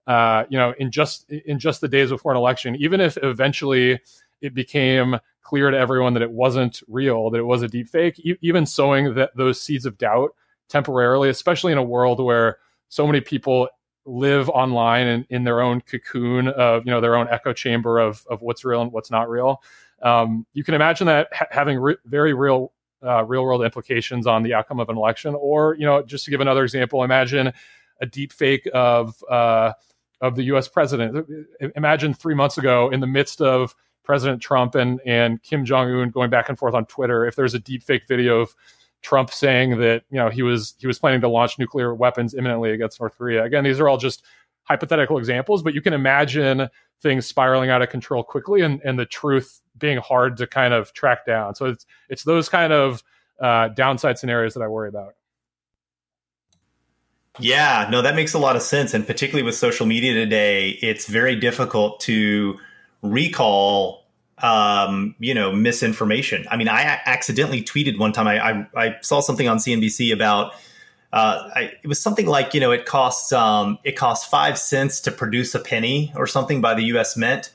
[0.07, 3.99] uh, you know, in just in just the days before an election, even if eventually
[4.41, 8.19] it became clear to everyone that it wasn't real, that it was a deep fake,
[8.19, 10.31] e- even sowing that those seeds of doubt
[10.69, 13.69] temporarily, especially in a world where so many people
[14.05, 18.27] live online and in their own cocoon of you know their own echo chamber of
[18.29, 19.63] of what's real and what's not real.
[20.03, 22.73] Um, you can imagine that ha- having re- very real
[23.05, 25.37] uh, real world implications on the outcome of an election.
[25.37, 27.53] Or you know, just to give another example, imagine
[28.01, 29.75] a deep fake of uh,
[30.21, 30.67] of the U.S.
[30.67, 31.25] president.
[31.77, 33.77] Imagine three months ago, in the midst of
[34.07, 37.27] President Trump and and Kim Jong Un going back and forth on Twitter.
[37.27, 38.55] If there's a deep fake video of
[39.03, 42.71] Trump saying that you know he was he was planning to launch nuclear weapons imminently
[42.71, 43.45] against North Korea.
[43.45, 44.25] Again, these are all just
[44.63, 46.69] hypothetical examples, but you can imagine
[47.03, 50.93] things spiraling out of control quickly and, and the truth being hard to kind of
[50.93, 51.55] track down.
[51.55, 53.03] So it's it's those kind of
[53.41, 55.15] uh, downside scenarios that I worry about.
[57.39, 58.95] Yeah, no, that makes a lot of sense.
[58.95, 62.59] And particularly with social media today, it's very difficult to
[63.03, 64.07] recall
[64.39, 66.47] um, you know, misinformation.
[66.51, 68.27] I mean, I accidentally tweeted one time.
[68.27, 70.53] I I, I saw something on CNBC about.
[71.13, 75.01] Uh, I, it was something like you know it costs um, it costs five cents
[75.01, 77.17] to produce a penny or something by the U.S.
[77.17, 77.51] Mint,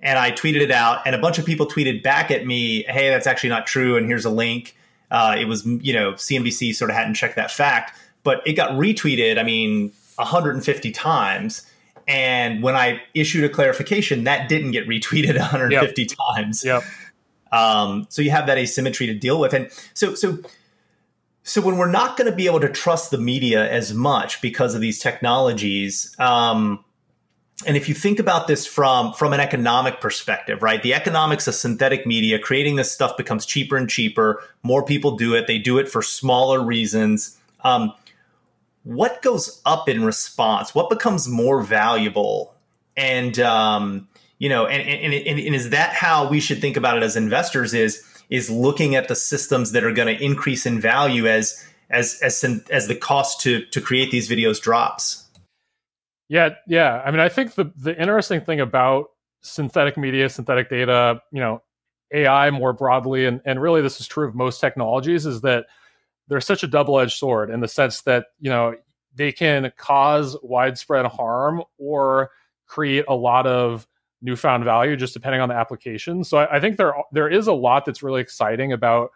[0.00, 3.08] and I tweeted it out, and a bunch of people tweeted back at me, "Hey,
[3.08, 4.76] that's actually not true," and here's a link.
[5.10, 8.72] Uh, it was you know CNBC sort of hadn't checked that fact, but it got
[8.72, 9.38] retweeted.
[9.38, 11.66] I mean, 150 times
[12.08, 16.10] and when I issued a clarification, that didn't get retweeted 150 yep.
[16.34, 16.64] times.
[16.64, 16.82] Yep.
[17.52, 19.52] Um, so you have that asymmetry to deal with.
[19.52, 20.38] And so, so,
[21.42, 24.74] so when we're not going to be able to trust the media as much because
[24.74, 26.84] of these technologies, um,
[27.66, 31.54] and if you think about this from from an economic perspective right the economics of
[31.54, 35.78] synthetic media creating this stuff becomes cheaper and cheaper more people do it they do
[35.78, 37.92] it for smaller reasons um,
[38.84, 40.74] what goes up in response?
[40.74, 42.54] What becomes more valuable?
[42.96, 46.96] And um, you know and, and, and, and is that how we should think about
[46.96, 50.80] it as investors is is looking at the systems that are going to increase in
[50.80, 55.28] value as as as as the cost to to create these videos drops?
[56.28, 57.02] Yeah, yeah.
[57.04, 59.10] I mean, I think the the interesting thing about
[59.42, 61.62] synthetic media, synthetic data, you know,
[62.12, 65.66] AI more broadly, and and really this is true of most technologies, is that
[66.32, 68.74] they're such a double edged sword in the sense that you know
[69.14, 72.30] they can cause widespread harm or
[72.64, 73.86] create a lot of
[74.22, 76.24] newfound value just depending on the application.
[76.24, 79.10] So I, I think there there is a lot that's really exciting about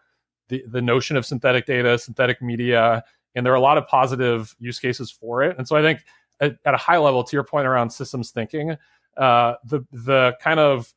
[0.48, 3.02] the the notion of synthetic data, synthetic media,
[3.35, 5.57] and there are a lot of positive use cases for it.
[5.57, 6.00] And so I think
[6.40, 8.76] at, at a high level, to your point around systems thinking,
[9.16, 10.92] uh, the the kind of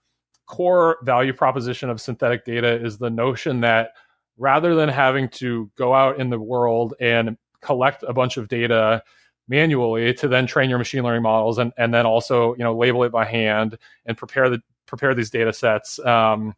[0.47, 3.91] core value proposition of synthetic data is the notion that
[4.39, 9.04] rather than having to go out in the world and collect a bunch of data
[9.47, 13.04] manually to then train your machine learning models and, and then also you know label
[13.04, 16.56] it by hand and prepare the prepare these data sets um,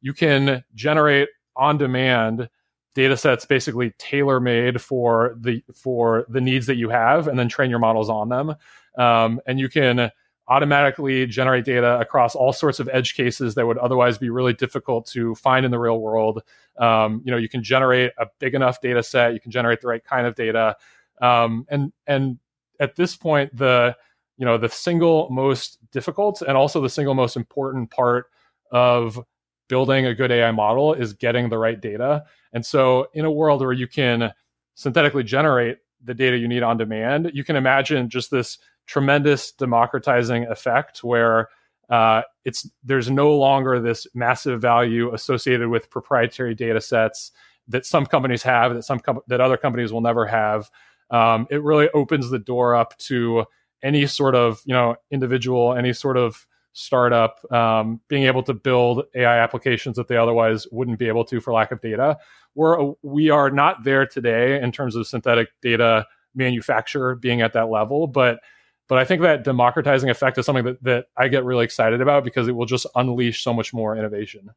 [0.00, 2.48] you can generate on demand
[2.94, 7.48] data sets basically tailor made for the for the needs that you have and then
[7.48, 8.54] train your models on them.
[8.98, 10.10] Um, and you can
[10.48, 15.06] automatically generate data across all sorts of edge cases that would otherwise be really difficult
[15.06, 16.42] to find in the real world
[16.78, 19.86] um, you know you can generate a big enough data set you can generate the
[19.86, 20.76] right kind of data
[21.20, 22.38] um, and and
[22.80, 23.96] at this point the
[24.36, 28.26] you know the single most difficult and also the single most important part
[28.72, 29.22] of
[29.72, 32.24] building a good AI model is getting the right data.
[32.52, 34.30] And so, in a world where you can
[34.74, 40.44] synthetically generate the data you need on demand, you can imagine just this tremendous democratizing
[40.44, 41.48] effect where
[41.90, 47.32] uh, it's there's no longer this massive value associated with proprietary data sets
[47.68, 50.70] that some companies have that some com- that other companies will never have.
[51.10, 53.44] Um, it really opens the door up to
[53.82, 59.04] any sort of you know individual, any sort of startup um, being able to build
[59.14, 62.16] AI applications that they otherwise wouldn't be able to for lack of data.
[62.54, 67.68] We're we are not there today in terms of synthetic data manufacture being at that
[67.68, 68.40] level, but
[68.88, 72.24] but I think that democratizing effect is something that, that I get really excited about
[72.24, 74.50] because it will just unleash so much more innovation.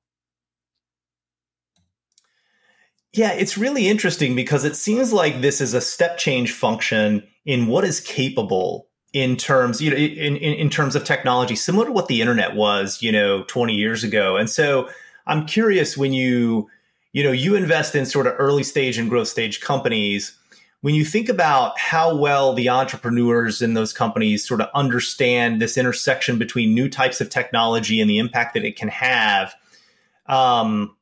[3.14, 7.68] Yeah, it's really interesting because it seems like this is a step change function in
[7.68, 11.92] what is capable in terms you know in, in, in terms of technology similar to
[11.94, 14.90] what the internet was you know 20 years ago and so
[15.26, 16.70] i'm curious when you
[17.14, 20.38] you know you invest in sort of early stage and growth stage companies
[20.86, 25.80] when you think about how well the entrepreneurs in those companies sort of understand this
[25.80, 29.56] intersection between new types of technology and the impact that it can have
[30.28, 30.96] um,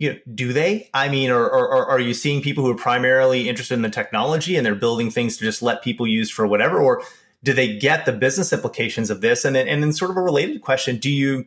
[0.00, 0.90] you know, do they?
[0.92, 3.90] I mean, or, or, or, are you seeing people who are primarily interested in the
[3.90, 7.04] technology and they're building things to just let people use for whatever, or
[7.44, 9.44] do they get the business implications of this?
[9.44, 11.46] And then, and then, sort of a related question: Do you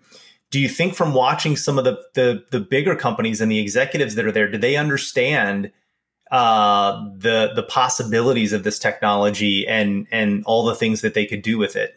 [0.50, 4.16] do you think from watching some of the the, the bigger companies and the executives
[4.16, 5.74] that are there, do they understand
[6.32, 11.42] uh, the the possibilities of this technology and and all the things that they could
[11.42, 11.96] do with it?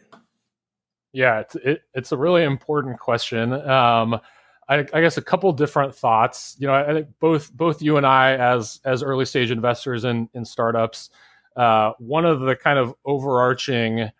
[1.13, 3.53] Yeah, it's it, it's a really important question.
[3.53, 4.19] Um,
[4.67, 6.55] I, I, guess a couple different thoughts.
[6.59, 10.29] You know, I think both both you and I, as as early stage investors in
[10.35, 11.09] in startups,
[11.55, 14.11] uh, one of the kind of overarching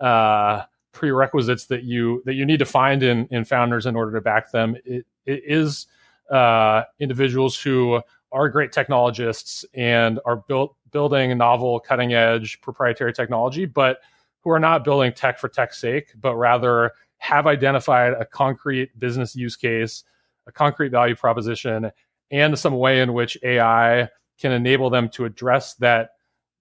[0.00, 4.20] uh, prerequisites that you that you need to find in in founders in order to
[4.20, 5.86] back them it, it is
[6.30, 8.00] uh, individuals who
[8.32, 14.00] are great technologists and are built building novel, cutting edge, proprietary technology, but
[14.40, 19.34] who are not building tech for tech's sake, but rather have identified a concrete business
[19.34, 20.04] use case,
[20.46, 21.90] a concrete value proposition,
[22.30, 26.10] and some way in which AI can enable them to address that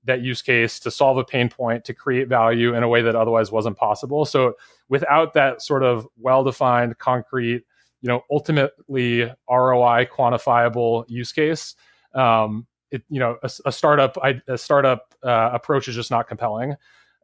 [0.03, 3.15] that use case to solve a pain point to create value in a way that
[3.15, 4.25] otherwise wasn't possible.
[4.25, 4.53] So
[4.87, 7.65] without that sort of well-defined concrete
[8.01, 11.75] you know ultimately roi quantifiable use case
[12.13, 16.75] um, it, you know a, a startup a startup uh, approach is just not compelling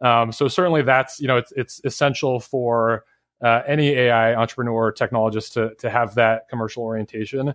[0.02, 3.06] um, so certainly that's you know it's it's essential for
[3.44, 7.54] uh, any AI entrepreneur technologist to to have that commercial orientation.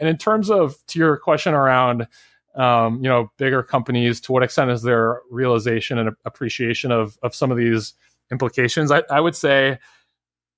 [0.00, 2.06] And in terms of to your question around
[2.54, 7.34] um, you know bigger companies, to what extent is there realization and appreciation of of
[7.34, 7.94] some of these
[8.30, 8.90] implications?
[8.90, 9.78] I, I would say,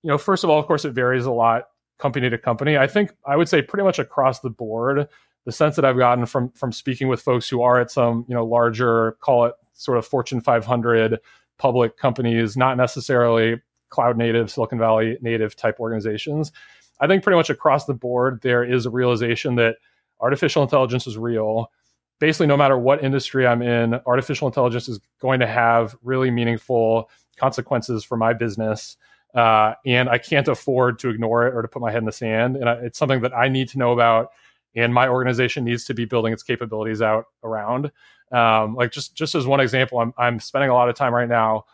[0.02, 1.64] you know, first of all, of course, it varies a lot
[2.00, 2.76] company to company.
[2.76, 5.08] I think I would say pretty much across the board,
[5.44, 8.34] the sense that I've gotten from from speaking with folks who are at some you
[8.34, 11.18] know larger, call it sort of Fortune 500
[11.58, 13.60] public companies, not necessarily
[13.90, 16.52] cloud native, Silicon Valley native type organizations.
[17.00, 19.76] I think pretty much across the board, there is a realization that
[20.20, 21.70] artificial intelligence is real.
[22.18, 27.10] Basically, no matter what industry I'm in, artificial intelligence is going to have really meaningful
[27.38, 28.96] consequences for my business.
[29.34, 32.12] Uh, and I can't afford to ignore it or to put my head in the
[32.12, 32.56] sand.
[32.56, 34.30] And I, it's something that I need to know about,
[34.74, 37.90] and my organization needs to be building its capabilities out around.
[38.32, 41.28] Um, like just just as one example, I'm I'm spending a lot of time right
[41.28, 41.64] now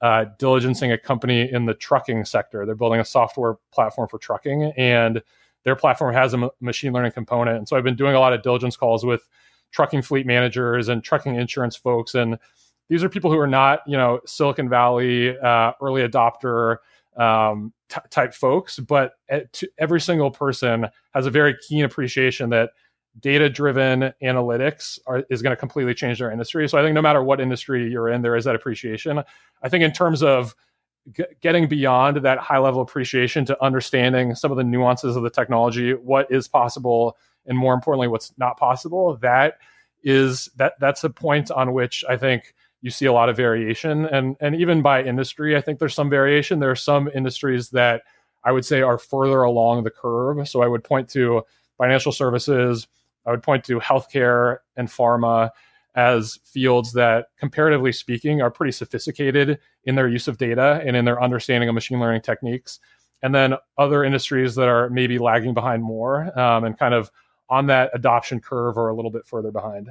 [0.00, 2.66] uh, diligencing a company in the trucking sector.
[2.66, 5.22] They're building a software platform for trucking, and
[5.64, 7.58] their platform has a m- machine learning component.
[7.58, 9.26] And so I've been doing a lot of diligence calls with
[9.72, 12.38] trucking fleet managers and trucking insurance folks, and
[12.88, 16.76] these are people who are not you know Silicon Valley uh, early adopter
[17.16, 19.12] um, t- type folks, but
[19.78, 22.70] every single person has a very keen appreciation that
[23.20, 26.68] data driven analytics are, is going to completely change their industry.
[26.68, 29.22] So I think no matter what industry you're in, there is that appreciation.
[29.62, 30.54] I think in terms of
[31.12, 35.30] g- getting beyond that high level appreciation to understanding some of the nuances of the
[35.30, 39.58] technology, what is possible, and more importantly, what's not possible, that
[40.02, 44.04] is that that's a point on which I think you see a lot of variation.
[44.04, 46.60] And and even by industry i think there's some variation.
[46.60, 48.02] There are some industries that
[48.44, 50.46] i would say are further along the curve.
[50.46, 51.42] So i would point to
[51.78, 52.86] financial services
[53.24, 55.50] i would point to healthcare and pharma
[55.94, 61.06] as fields that comparatively speaking are pretty sophisticated in their use of data and in
[61.06, 62.80] their understanding of machine learning techniques.
[63.22, 67.10] And then other industries that are maybe lagging behind more um, and kind of
[67.48, 69.88] on that adoption curve or a little bit further behind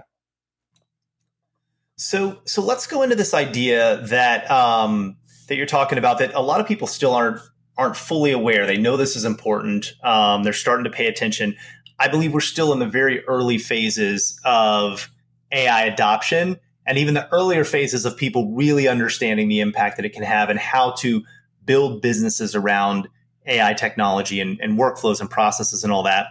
[1.96, 6.42] so so let's go into this idea that um, that you're talking about that a
[6.42, 7.40] lot of people still aren't
[7.78, 8.66] aren't fully aware.
[8.66, 9.94] They know this is important.
[10.04, 11.56] Um, they're starting to pay attention.
[12.00, 15.10] I believe we're still in the very early phases of
[15.52, 20.14] AI adoption and even the earlier phases of people really understanding the impact that it
[20.14, 21.24] can have and how to
[21.66, 23.08] build businesses around
[23.46, 26.28] AI technology and, and workflows and processes and all that.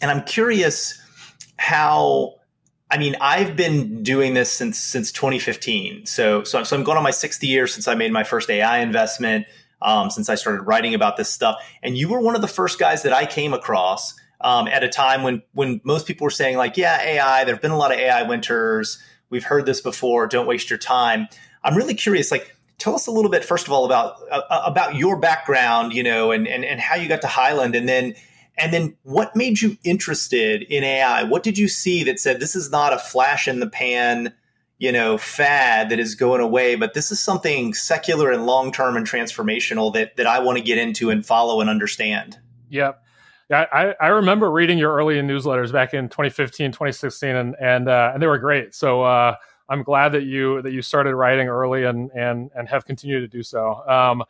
[0.00, 1.00] And I'm curious
[1.56, 2.34] how
[2.94, 6.06] I mean, I've been doing this since since 2015.
[6.06, 8.78] So so, so I'm going on my sixth year since I made my first AI
[8.78, 9.46] investment.
[9.82, 12.78] Um, since I started writing about this stuff, and you were one of the first
[12.78, 16.56] guys that I came across um, at a time when when most people were saying
[16.56, 17.42] like, yeah, AI.
[17.42, 19.02] There have been a lot of AI winters.
[19.28, 20.28] We've heard this before.
[20.28, 21.26] Don't waste your time.
[21.64, 22.30] I'm really curious.
[22.30, 26.04] Like, tell us a little bit first of all about uh, about your background, you
[26.04, 28.14] know, and, and and how you got to Highland, and then
[28.56, 31.24] and then what made you interested in AI?
[31.24, 34.32] What did you see that said this is not a flash in the pan,
[34.78, 38.96] you know, fad that is going away, but this is something secular and long term
[38.96, 42.38] and transformational that that I want to get into and follow and understand?
[42.70, 43.00] Yep.
[43.50, 48.12] Yeah, I, I remember reading your early newsletters back in 2015, 2016, and and uh,
[48.14, 48.74] and they were great.
[48.74, 49.36] So uh,
[49.68, 53.28] I'm glad that you that you started writing early and and and have continued to
[53.28, 53.82] do so.
[53.86, 54.24] Um,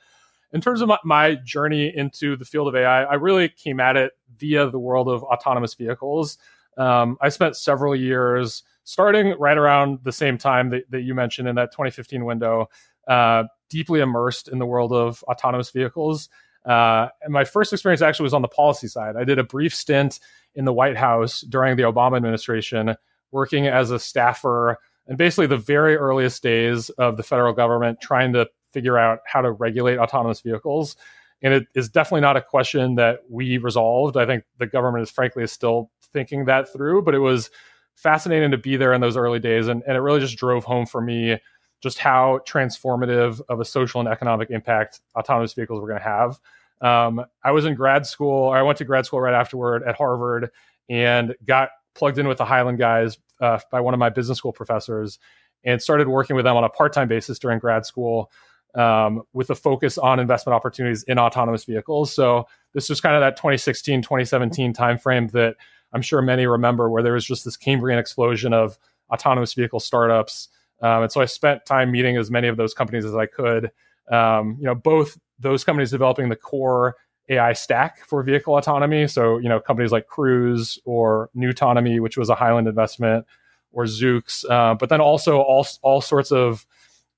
[0.54, 3.96] in terms of my, my, journey into the field of AI, I really came at
[3.96, 6.38] it via the world of autonomous vehicles.
[6.78, 11.48] Um, I spent several years, starting right around the same time that, that you mentioned
[11.48, 12.70] in that 2015 window,
[13.08, 16.28] uh, deeply immersed in the world of autonomous vehicles.
[16.64, 19.16] Uh, and my first experience actually was on the policy side.
[19.16, 20.20] I did a brief stint
[20.54, 22.94] in the White House during the Obama administration,
[23.32, 28.32] working as a staffer and basically the very earliest days of the federal government trying
[28.32, 30.96] to figure out how to regulate autonomous vehicles.
[31.42, 34.16] And it is definitely not a question that we resolved.
[34.16, 37.50] I think the government is frankly still thinking that through, but it was
[37.94, 39.68] fascinating to be there in those early days.
[39.68, 41.38] And, and it really just drove home for me
[41.82, 46.40] just how transformative of a social and economic impact autonomous vehicles were going to have.
[46.80, 50.50] Um, I was in grad school, I went to grad school right afterward at Harvard
[50.88, 54.52] and got plugged in with the Highland guys uh, by one of my business school
[54.52, 55.18] professors
[55.64, 58.30] and started working with them on a part time basis during grad school
[58.74, 62.12] um, with a focus on investment opportunities in autonomous vehicles.
[62.12, 65.56] So this was kind of that 2016, 2017 timeframe that
[65.92, 68.76] I'm sure many remember, where there was just this Cambrian explosion of
[69.12, 70.48] autonomous vehicle startups.
[70.82, 73.70] Um, and so I spent time meeting as many of those companies as I could.
[74.10, 76.96] Um, you know, both those companies developing the core
[77.28, 79.06] AI stack for vehicle autonomy.
[79.06, 83.24] So, you know, companies like Cruise or Nutonomy, which was a Highland investment,
[83.72, 86.66] or Zoox, uh, but then also all all sorts of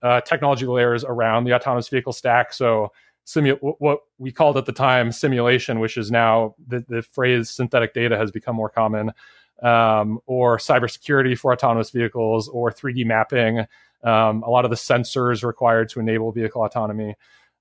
[0.02, 2.52] uh, technology layers around the autonomous vehicle stack.
[2.52, 2.92] So,
[3.26, 7.94] simu- what we called at the time simulation, which is now the, the phrase synthetic
[7.94, 9.12] data has become more common,
[9.62, 13.66] um, or cybersecurity for autonomous vehicles, or 3D mapping,
[14.04, 17.16] um, a lot of the sensors required to enable vehicle autonomy.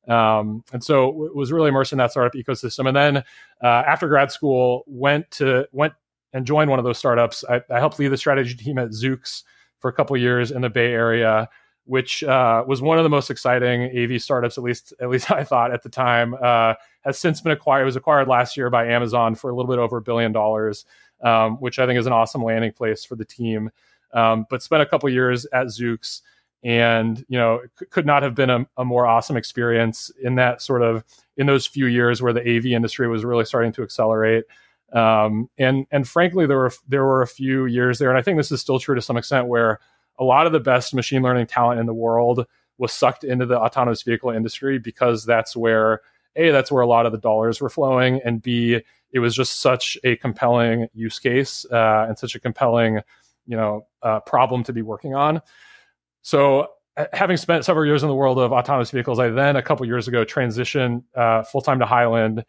[0.08, 2.88] Um, and so w- was really immersed in that startup ecosystem.
[2.88, 3.18] And then
[3.64, 5.94] uh, after grad school, went to went
[6.34, 7.44] and joined one of those startups.
[7.50, 9.44] I, I helped lead the strategy team at Zoox
[9.80, 11.50] for a couple years in the Bay Area
[11.86, 15.44] which uh, was one of the most exciting AV startups, at least at least I
[15.44, 16.36] thought at the time.
[16.42, 16.76] Uh,
[17.06, 17.84] has since been acquired.
[17.84, 20.86] It was acquired last year by Amazon for a little bit over a billion dollars,
[21.22, 23.70] um, which I think is an awesome landing place for the team.
[24.14, 26.22] Um, but spent a couple years at Zoox,
[26.64, 30.62] and you know c- could not have been a, a, more awesome experience in that
[30.62, 31.04] sort of
[31.38, 34.46] in those few years where the AV industry was really starting to accelerate.
[34.94, 38.38] Um, and and frankly, there were there were a few years there, and I think
[38.38, 39.80] this is still true to some extent, where
[40.20, 42.45] a lot of the best machine learning talent in the world
[42.78, 46.01] was sucked into the autonomous vehicle industry because that's where
[46.36, 49.61] a that's where a lot of the dollars were flowing, and b it was just
[49.61, 52.99] such a compelling use case uh, and such a compelling
[53.45, 55.41] you know uh, problem to be working on.
[56.22, 56.70] So
[57.13, 60.07] having spent several years in the world of autonomous vehicles, I then a couple years
[60.07, 62.43] ago transitioned uh, full time to highland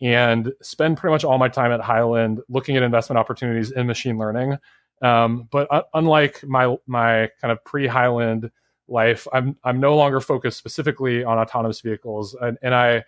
[0.00, 4.18] and spend pretty much all my time at highland looking at investment opportunities in machine
[4.18, 4.56] learning.
[5.02, 8.50] Um, but uh, unlike my my kind of pre Highland
[8.88, 13.02] life, I'm I'm no longer focused specifically on autonomous vehicles, and, and I, you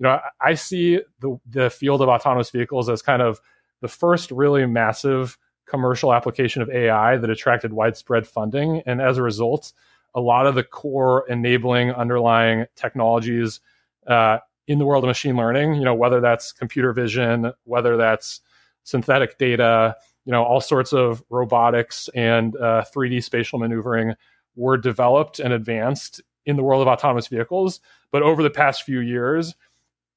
[0.00, 3.40] know, I see the the field of autonomous vehicles as kind of
[3.80, 5.36] the first really massive
[5.66, 9.72] commercial application of AI that attracted widespread funding, and as a result,
[10.14, 13.60] a lot of the core enabling underlying technologies
[14.06, 14.38] uh,
[14.68, 18.40] in the world of machine learning, you know, whether that's computer vision, whether that's
[18.84, 24.14] synthetic data, you know, all sorts of robotics and uh, 3D spatial maneuvering
[24.54, 27.80] were developed and advanced in the world of autonomous vehicles.
[28.10, 29.54] But over the past few years,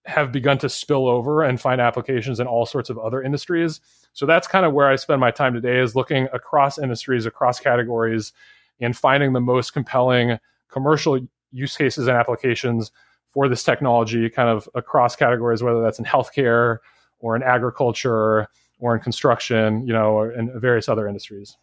[0.06, 3.82] have begun to spill over and find applications in all sorts of other industries.
[4.14, 7.60] So that's kind of where I spend my time today is looking across industries, across
[7.60, 8.32] categories,
[8.80, 10.38] and finding the most compelling
[10.70, 11.20] commercial
[11.52, 12.92] use cases and applications
[13.30, 16.78] for this technology kind of across categories, whether that's in healthcare
[17.20, 18.48] or in agriculture
[18.80, 21.58] or in construction, you know, or in various other industries.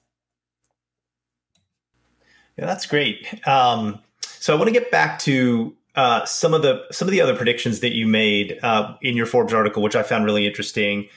[2.58, 3.46] Yeah, that's great.
[3.46, 7.20] Um, so I want to get back to uh, some of the some of the
[7.20, 11.08] other predictions that you made uh, in your Forbes article, which I found really interesting.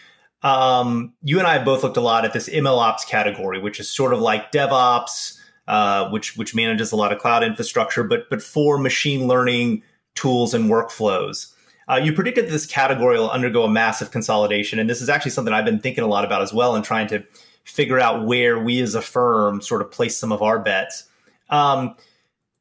[0.43, 4.13] Um, you and I both looked a lot at this MLOps category, which is sort
[4.13, 8.77] of like DevOps, uh, which which manages a lot of cloud infrastructure, but but for
[8.77, 9.81] machine learning
[10.13, 11.53] tools and workflows.
[11.87, 15.53] Uh, you predicted this category will undergo a massive consolidation, and this is actually something
[15.53, 17.23] I've been thinking a lot about as well, and trying to
[17.63, 21.07] figure out where we as a firm sort of place some of our bets.
[21.49, 21.95] Um,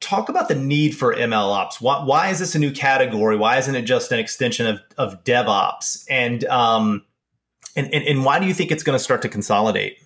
[0.00, 1.80] talk about the need for MLOps.
[1.80, 3.36] Why, why, is this a new category?
[3.36, 6.04] Why isn't it just an extension of, of DevOps?
[6.10, 7.04] And, um,
[7.76, 9.98] and, and and why do you think it's going to start to consolidate?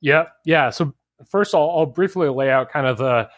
[0.00, 0.70] Yeah, yeah.
[0.70, 0.92] So
[1.30, 3.28] first, I'll, I'll briefly lay out kind of the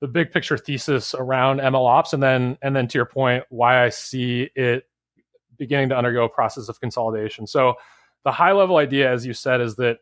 [0.00, 3.84] the big picture thesis around ML ops, and then and then to your point, why
[3.84, 4.84] I see it
[5.56, 7.46] beginning to undergo a process of consolidation.
[7.46, 7.74] So
[8.24, 9.98] the high level idea, as you said, is that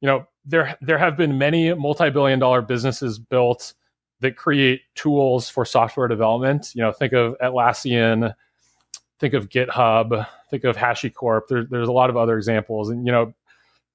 [0.00, 3.74] you know there there have been many multi billion dollar businesses built
[4.20, 6.72] that create tools for software development.
[6.74, 8.34] You know, think of Atlassian,
[9.20, 11.42] think of GitHub, think of HashiCorp.
[11.48, 13.34] There, there's a lot of other examples, and you know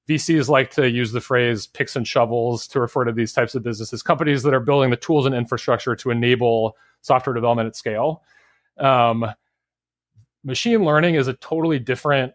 [0.09, 3.61] VCs like to use the phrase picks and shovels to refer to these types of
[3.61, 8.23] businesses, companies that are building the tools and infrastructure to enable software development at scale.
[8.79, 9.25] Um,
[10.43, 12.33] machine learning is a totally different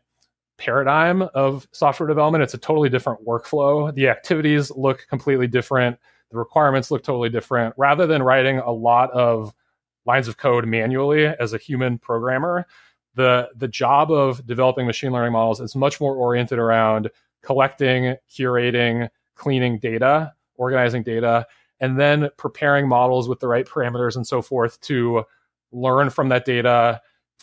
[0.57, 2.45] paradigm of software development.
[2.45, 3.93] It's a totally different workflow.
[3.93, 5.99] The activities look completely different.
[6.31, 7.75] The requirements look totally different.
[7.77, 9.53] Rather than writing a lot of
[10.07, 12.66] lines of code manually as a human programmer,
[13.16, 17.11] the the job of developing machine learning models is much more oriented around
[17.45, 21.47] collecting, curating, cleaning data, organizing data,
[21.81, 25.25] and then preparing models with the right parameters and so forth to
[25.73, 27.01] learn from that data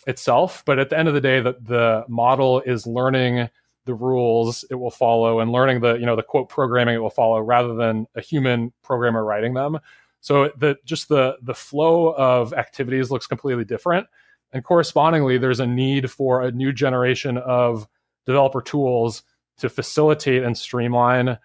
[0.07, 0.63] itself.
[0.65, 3.49] But at the end of the day, the, the model is learning
[3.85, 7.09] the rules it will follow and learning the you know the quote programming it will
[7.09, 9.79] follow rather than a human programmer writing them
[10.19, 14.05] so the just the the flow of activities looks completely different
[14.53, 17.87] and correspondingly there's a need for a new generation of
[18.25, 19.23] developer tools
[19.57, 21.37] to facilitate and streamline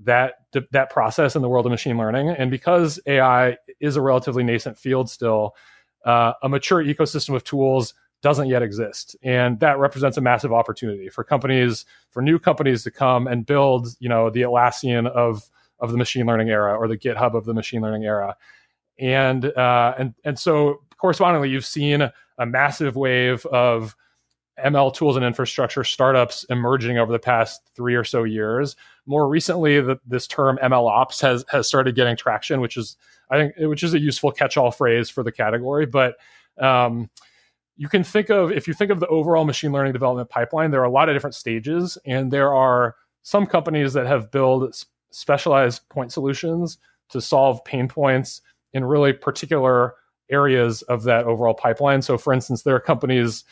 [0.00, 0.34] that
[0.70, 2.28] that process in the world of machine learning.
[2.28, 5.56] And because AI is a relatively nascent field still,
[6.04, 11.08] uh, a mature ecosystem of tools doesn't yet exist, and that represents a massive opportunity
[11.08, 15.48] for companies, for new companies to come and build, you know, the Atlassian of
[15.80, 18.36] of the machine learning era or the GitHub of the machine learning era,
[18.98, 23.96] and uh, and and so correspondingly, you've seen a massive wave of
[24.64, 28.76] ML tools and infrastructure startups emerging over the past three or so years.
[29.06, 32.96] More recently, the, this term ML ops has has started getting traction, which is
[33.30, 35.86] I think which is a useful catch-all phrase for the category.
[35.86, 36.16] But
[36.58, 37.10] um,
[37.76, 40.80] you can think of if you think of the overall machine learning development pipeline, there
[40.80, 45.88] are a lot of different stages, and there are some companies that have built specialized
[45.88, 46.78] point solutions
[47.10, 48.42] to solve pain points
[48.72, 49.94] in really particular
[50.30, 52.02] areas of that overall pipeline.
[52.02, 53.44] So, for instance, there are companies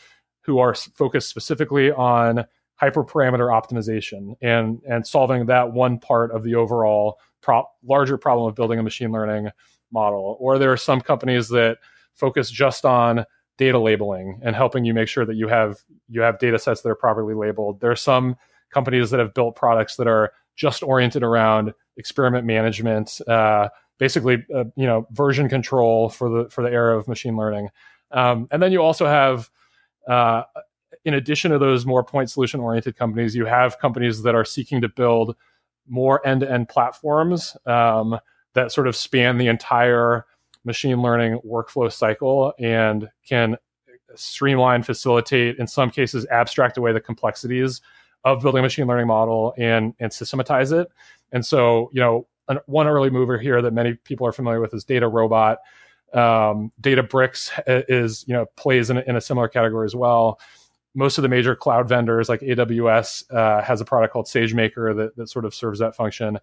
[0.47, 2.45] who are focused specifically on
[2.81, 8.55] hyperparameter optimization and and solving that one part of the overall pro- larger problem of
[8.55, 9.49] building a machine learning
[9.91, 10.37] model.
[10.39, 11.77] Or there are some companies that
[12.13, 13.25] focus just on
[13.57, 15.77] data labeling and helping you make sure that you have
[16.07, 17.81] you have data sets that are properly labeled.
[17.81, 18.35] There are some
[18.71, 24.65] companies that have built products that are just oriented around experiment management, uh, basically, uh,
[24.75, 27.69] you know, version control for the for the era of machine learning.
[28.11, 29.49] Um, and then you also have,
[30.07, 30.43] uh,
[31.05, 34.81] in addition to those more point solution oriented companies, you have companies that are seeking
[34.81, 35.35] to build
[35.87, 38.19] more end to end platforms um,
[38.53, 40.25] that sort of span the entire
[40.65, 43.57] machine learning workflow cycle and can
[44.15, 47.81] streamline, facilitate, in some cases, abstract away the complexities
[48.23, 50.87] of building a machine learning model and and systematize it.
[51.31, 54.73] And so, you know, an, one early mover here that many people are familiar with
[54.73, 55.57] is DataRobot.
[56.13, 60.39] Um, Databricks is you know plays in a, in a similar category as well.
[60.95, 65.15] Most of the major cloud vendors like AWS uh, has a product called SageMaker that,
[65.15, 66.39] that sort of serves that function.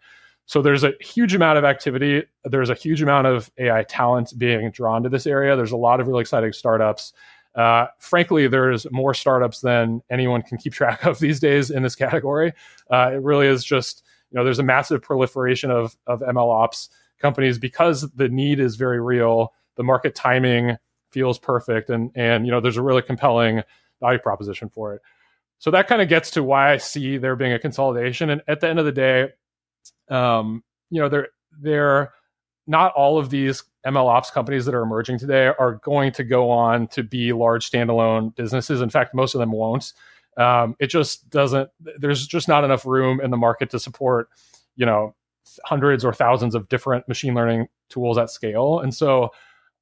[0.46, 2.22] So there's a huge amount of activity.
[2.44, 5.56] There's a huge amount of AI talent being drawn to this area.
[5.56, 7.14] There's a lot of really exciting startups.
[7.54, 11.94] Uh, frankly, there's more startups than anyone can keep track of these days in this
[11.94, 12.52] category.
[12.90, 16.90] Uh, it really is just, you know, there's a massive proliferation of, of ML ops
[17.24, 19.54] companies because the need is very real.
[19.76, 20.76] The market timing
[21.10, 23.62] feels perfect, and and you know, there's a really compelling
[24.00, 25.02] value proposition for it.
[25.58, 28.28] So that kind of gets to why I see there being a consolidation.
[28.28, 29.28] And at the end of the day,
[30.10, 32.12] um, you know, there there
[32.66, 36.50] not all of these ML ops companies that are emerging today are going to go
[36.50, 38.82] on to be large standalone businesses.
[38.82, 39.94] In fact, most of them won't.
[40.36, 41.70] Um, it just doesn't.
[41.98, 44.28] There's just not enough room in the market to support,
[44.76, 45.14] you know,
[45.64, 48.80] hundreds or thousands of different machine learning tools at scale.
[48.80, 49.30] And so,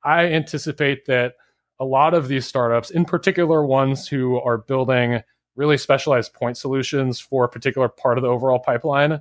[0.04, 1.34] I anticipate that
[1.78, 5.20] a lot of these startups, in particular ones who are building
[5.56, 9.20] really specialized point solutions for a particular part of the overall pipeline,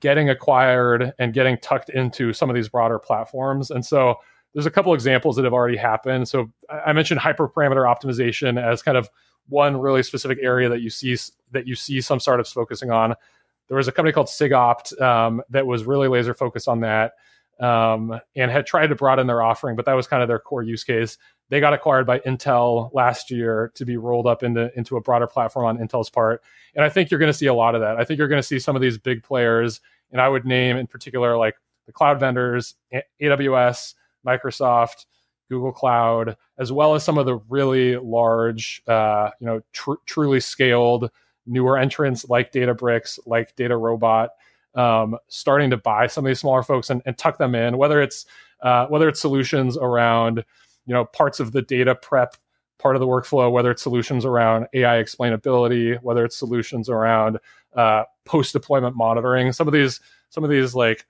[0.00, 3.70] getting acquired and getting tucked into some of these broader platforms.
[3.70, 4.16] And so
[4.52, 6.28] there's a couple examples that have already happened.
[6.28, 9.10] So I mentioned hyperparameter optimization as kind of
[9.48, 11.16] one really specific area that you see
[11.50, 13.14] that you see some startups focusing on.
[13.68, 17.12] There was a company called SigOpt um, that was really laser focused on that
[17.60, 20.62] um, and had tried to broaden their offering, but that was kind of their core
[20.62, 21.16] use case.
[21.50, 25.26] They got acquired by Intel last year to be rolled up into into a broader
[25.26, 26.42] platform on Intel's part,
[26.74, 27.96] and I think you're going to see a lot of that.
[27.96, 29.80] I think you're going to see some of these big players
[30.14, 31.56] and I would name in particular like
[31.86, 32.76] the cloud vendors,
[33.20, 33.94] AWS,
[34.26, 35.06] Microsoft,
[35.50, 40.40] Google Cloud, as well as some of the really large, uh, you know, tr- truly
[40.40, 41.10] scaled
[41.46, 44.28] newer entrants like Databricks, like DataRobot,
[44.74, 47.76] um, starting to buy some of these smaller folks and, and tuck them in.
[47.76, 48.26] Whether it's
[48.62, 50.44] uh, whether it's solutions around,
[50.86, 52.36] you know, parts of the data prep
[52.78, 57.38] part of the workflow, whether it's solutions around AI explainability, whether it's solutions around
[57.74, 59.52] uh, post deployment monitoring.
[59.52, 61.06] Some of these some of these like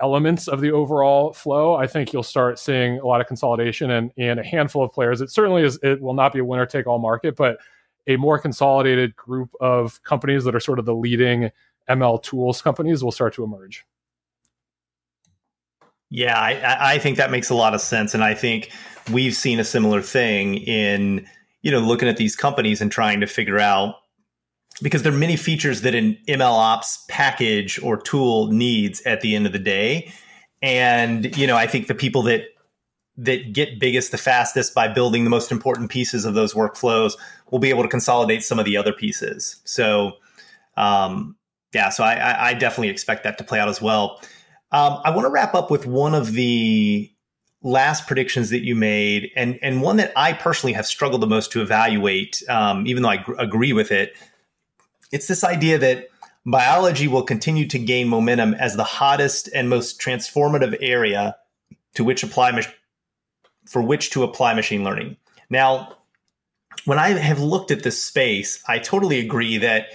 [0.00, 4.12] elements of the overall flow, I think you'll start seeing a lot of consolidation and,
[4.18, 5.20] and a handful of players.
[5.20, 5.78] It certainly is.
[5.82, 7.58] It will not be a winner take all market, but
[8.06, 11.50] a more consolidated group of companies that are sort of the leading
[11.88, 13.84] ML tools companies will start to emerge.
[16.08, 18.70] Yeah, I, I think that makes a lot of sense, and I think
[19.10, 21.26] we've seen a similar thing in
[21.62, 23.96] you know looking at these companies and trying to figure out
[24.82, 29.34] because there are many features that an ML ops package or tool needs at the
[29.34, 30.12] end of the day.
[30.62, 32.44] And, you know, I think the people that
[33.18, 37.14] that get biggest the fastest by building the most important pieces of those workflows
[37.50, 39.60] will be able to consolidate some of the other pieces.
[39.64, 40.12] So,
[40.76, 41.36] um,
[41.72, 44.20] yeah, so I, I definitely expect that to play out as well.
[44.72, 47.10] Um, I want to wrap up with one of the
[47.62, 51.52] last predictions that you made, and and one that I personally have struggled the most
[51.52, 54.16] to evaluate, um, even though I gr- agree with it
[55.12, 56.08] it's this idea that
[56.44, 61.36] biology will continue to gain momentum as the hottest and most transformative area
[61.94, 62.60] to which apply
[63.66, 65.16] for which to apply machine learning.
[65.50, 65.96] Now,
[66.86, 69.88] when I have looked at this space, I totally agree that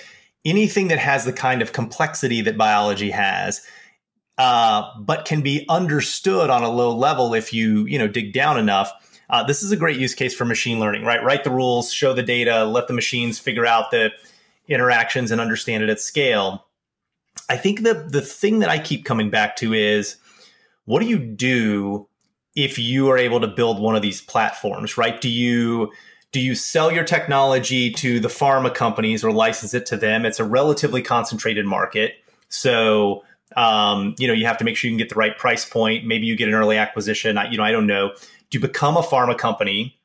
[0.45, 3.65] anything that has the kind of complexity that biology has,
[4.37, 8.59] uh, but can be understood on a low level if you you know dig down
[8.59, 8.91] enough.
[9.29, 11.23] Uh, this is a great use case for machine learning, right?
[11.23, 14.11] Write the rules, show the data, let the machines figure out the
[14.67, 16.65] interactions and understand it at scale.
[17.49, 20.17] I think the the thing that I keep coming back to is
[20.85, 22.07] what do you do
[22.53, 25.21] if you are able to build one of these platforms, right?
[25.21, 25.91] Do you
[26.32, 30.25] do you sell your technology to the pharma companies or license it to them?
[30.25, 32.13] It's a relatively concentrated market.
[32.49, 33.23] So
[33.57, 36.05] Um, you know, you have to make sure you can get the right price point.
[36.05, 37.38] Maybe you get an early acquisition.
[37.38, 38.13] I, you know, I don't know.
[38.49, 39.99] Do you become a pharma company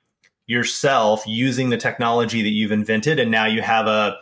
[0.49, 4.17] yourself using the technology that you've invented, and now you have a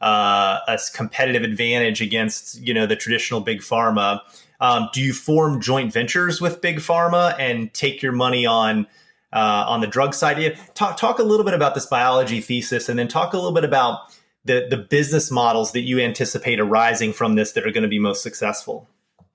[0.00, 4.20] uh, a competitive advantage against you know the traditional big pharma?
[4.60, 8.86] Um, do you form joint ventures with big pharma and take your money on
[9.32, 10.58] uh, on the drug side?
[10.74, 13.64] Talk talk a little bit about this biology thesis, and then talk a little bit
[13.64, 14.00] about
[14.44, 17.98] the the business models that you anticipate arising from this that are going to be
[17.98, 18.88] most successful.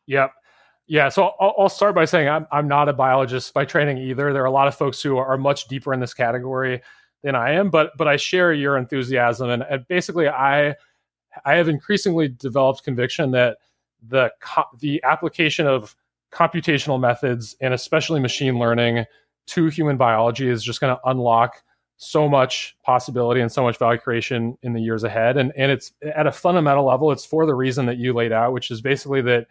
[0.08, 0.32] Yep.
[0.86, 4.34] Yeah, so I'll, start by saying I'm, I'm not a biologist by training either.
[4.34, 6.82] There are a lot of folks who are much deeper in this category
[7.24, 10.76] than I am, but but I share your enthusiasm, and, and basically I
[11.46, 13.58] I have increasingly developed conviction that
[14.06, 14.32] the
[14.78, 15.96] the application of
[16.32, 19.06] computational methods and especially machine learning
[19.48, 21.64] to human biology is just going to unlock
[21.98, 25.38] so much possibility and so much value creation in the years ahead.
[25.38, 28.54] And and it's at a fundamental level it's for the reason that you laid out
[28.54, 29.48] which is basically that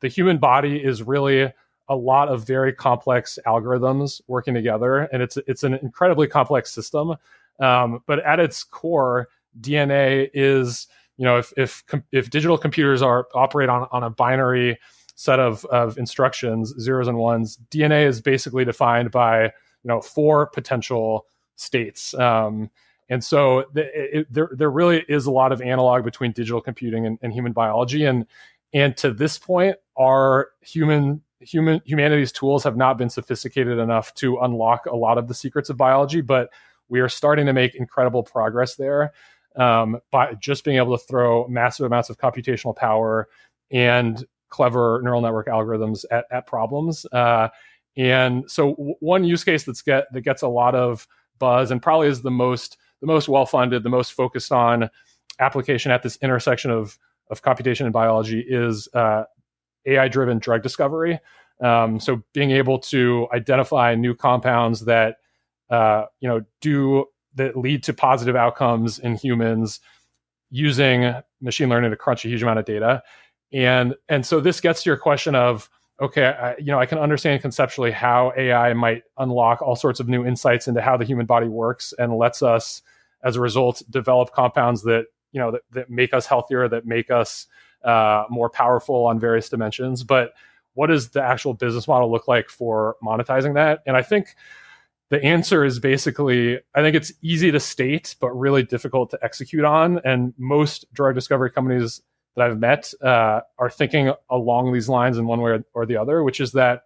[0.00, 1.52] the human body is really
[1.88, 7.14] a lot of very complex algorithms working together and it's it's an incredibly complex system.
[7.60, 9.28] Um, but at its core
[9.60, 10.86] dna is
[11.16, 11.82] you know if if
[12.12, 14.78] if digital computers are operate on on a binary
[15.18, 17.58] set of of instructions zeros and ones.
[17.72, 19.50] Dna is basically defined by you
[19.84, 22.14] know four potential states.
[22.14, 22.70] Um,
[23.08, 27.04] and so the, it, there there really is a lot of analog between digital computing
[27.04, 28.04] and, and human biology.
[28.04, 28.26] And
[28.72, 34.38] and to this point our human human humanity's tools have not been sophisticated enough to
[34.38, 36.50] unlock a lot of the secrets of biology but
[36.88, 39.12] we are starting to make incredible progress there
[39.56, 43.28] um, by just being able to throw massive amounts of computational power
[43.70, 47.06] and clever neural network algorithms at, at problems.
[47.12, 47.48] Uh,
[47.96, 51.06] and so w- one use case that's get that gets a lot of
[51.38, 54.90] buzz and probably is the most the most well funded, the most focused on
[55.40, 56.98] application at this intersection of
[57.30, 59.24] of computation and biology is uh,
[59.86, 61.18] AI driven drug discovery.
[61.60, 65.16] Um, so being able to identify new compounds that
[65.70, 69.80] uh, you know do that lead to positive outcomes in humans
[70.50, 73.02] using machine learning to crunch a huge amount of data
[73.52, 75.70] and and so this gets to your question of
[76.00, 80.08] okay I, you know i can understand conceptually how ai might unlock all sorts of
[80.08, 82.82] new insights into how the human body works and lets us
[83.22, 87.10] as a result develop compounds that you know that, that make us healthier that make
[87.10, 87.46] us
[87.84, 90.32] uh, more powerful on various dimensions but
[90.74, 94.34] what does the actual business model look like for monetizing that and i think
[95.10, 99.64] the answer is basically I think it's easy to state, but really difficult to execute
[99.64, 100.00] on.
[100.04, 102.02] And most drug discovery companies
[102.38, 106.22] that I've met uh, are thinking along these lines in one way or the other,
[106.22, 106.84] which is that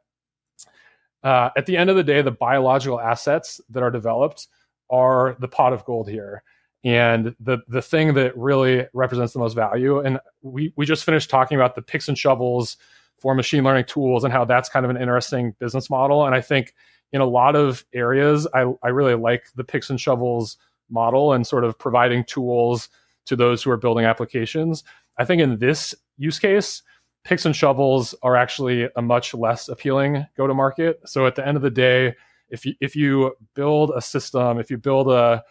[1.23, 4.49] uh, at the end of the day, the biological assets that are developed
[4.91, 6.43] are the pot of gold here.
[6.85, 11.31] And the the thing that really represents the most value, and we we just finished
[11.31, 12.77] talking about the picks and shovels
[13.19, 16.27] for machine learning tools and how that's kind of an interesting business model.
[16.27, 16.75] And I think
[17.13, 20.57] in a lot of areas, I, I really like the picks and shovels
[20.91, 22.89] model and sort of providing tools
[23.27, 24.83] to those who are building applications.
[25.19, 26.83] I think in this use case,
[27.25, 31.01] picks and shovels are actually a much less appealing go to market.
[31.07, 32.15] So at the end of the day,
[32.51, 35.43] if you if you build a system, if you build a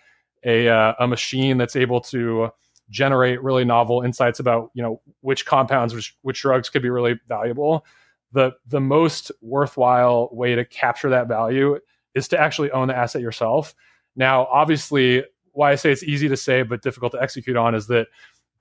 [0.44, 2.50] a, uh, a machine that's able to
[2.90, 7.20] generate really novel insights about you know which compounds, which which drugs could be really
[7.28, 7.86] valuable,
[8.32, 11.80] the the most worthwhile way to capture that value
[12.16, 13.74] is to actually own the asset yourself.
[14.16, 17.88] Now, obviously, why I say it's easy to say but difficult to execute on is
[17.88, 18.08] that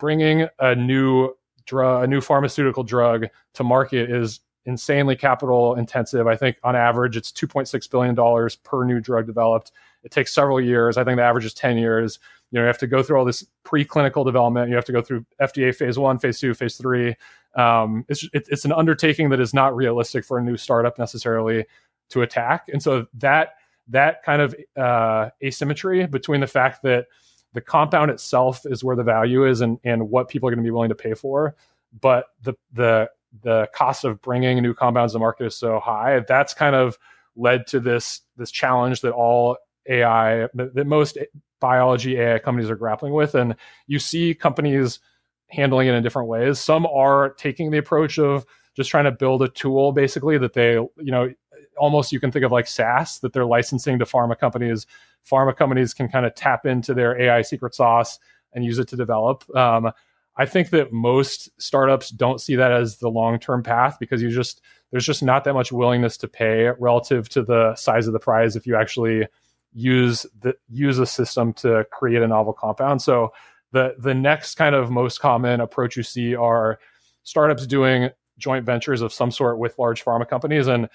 [0.00, 1.32] bringing a new
[1.66, 6.26] drug, a new pharmaceutical drug to market is insanely capital intensive.
[6.26, 9.72] I think on average it's 2.6 billion dollars per new drug developed.
[10.02, 10.96] It takes several years.
[10.96, 12.18] I think the average is 10 years.
[12.50, 14.68] You know, you have to go through all this preclinical development.
[14.70, 17.14] You have to go through FDA phase one, phase two, phase three.
[17.54, 21.66] Um, it's it, it's an undertaking that is not realistic for a new startup necessarily
[22.10, 23.54] to attack, and so that
[23.88, 27.06] that kind of uh, asymmetry between the fact that
[27.52, 30.66] the compound itself is where the value is and and what people are going to
[30.66, 31.56] be willing to pay for,
[32.00, 33.10] but the the
[33.42, 36.20] the cost of bringing new compounds to market is so high.
[36.26, 36.98] That's kind of
[37.36, 39.56] led to this this challenge that all
[39.88, 41.18] AI that most
[41.60, 43.54] biology AI companies are grappling with, and
[43.86, 45.00] you see companies
[45.48, 46.58] handling it in different ways.
[46.58, 48.46] Some are taking the approach of
[48.76, 51.32] just trying to build a tool basically that they, you know,
[51.80, 54.86] almost you can think of like SaaS that they're licensing to pharma companies.
[55.28, 58.18] Pharma companies can kind of tap into their AI secret sauce
[58.52, 59.44] and use it to develop.
[59.56, 59.90] Um,
[60.36, 64.30] I think that most startups don't see that as the long term path because you
[64.30, 64.60] just
[64.90, 68.56] there's just not that much willingness to pay relative to the size of the prize
[68.56, 69.26] if you actually
[69.72, 73.02] use the use a system to create a novel compound.
[73.02, 73.32] So
[73.72, 76.78] the the next kind of most common approach you see are
[77.22, 80.66] startups doing joint ventures of some sort with large pharma companies.
[80.66, 80.88] And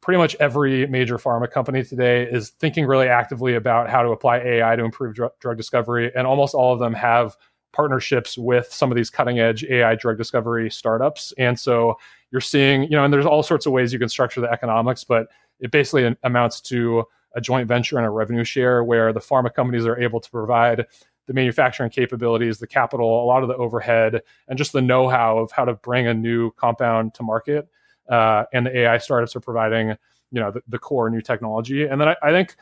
[0.00, 4.38] pretty much every major pharma company today is thinking really actively about how to apply
[4.38, 6.10] AI to improve dr- drug discovery.
[6.14, 7.36] And almost all of them have
[7.72, 11.32] partnerships with some of these cutting edge AI drug discovery startups.
[11.38, 11.98] And so
[12.30, 15.04] you're seeing, you know, and there's all sorts of ways you can structure the economics,
[15.04, 15.28] but
[15.60, 19.86] it basically amounts to a joint venture and a revenue share where the pharma companies
[19.86, 20.86] are able to provide
[21.26, 25.38] the manufacturing capabilities, the capital, a lot of the overhead, and just the know how
[25.38, 27.68] of how to bring a new compound to market.
[28.08, 29.88] Uh, and the AI startups are providing,
[30.30, 31.84] you know, the, the core new technology.
[31.84, 32.56] And then I, I think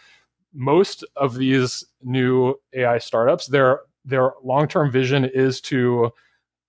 [0.53, 6.11] most of these new AI startups, their their long term vision is to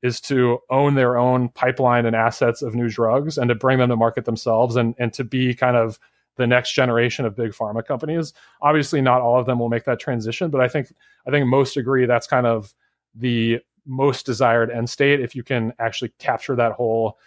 [0.01, 3.89] is to own their own pipeline and assets of new drugs and to bring them
[3.89, 5.99] to market themselves and and to be kind of
[6.37, 8.33] the next generation of big pharma companies.
[8.61, 10.93] Obviously, not all of them will make that transition, but I think
[11.27, 12.73] I think most agree that's kind of
[13.15, 17.17] the most desired end state if you can actually capture that whole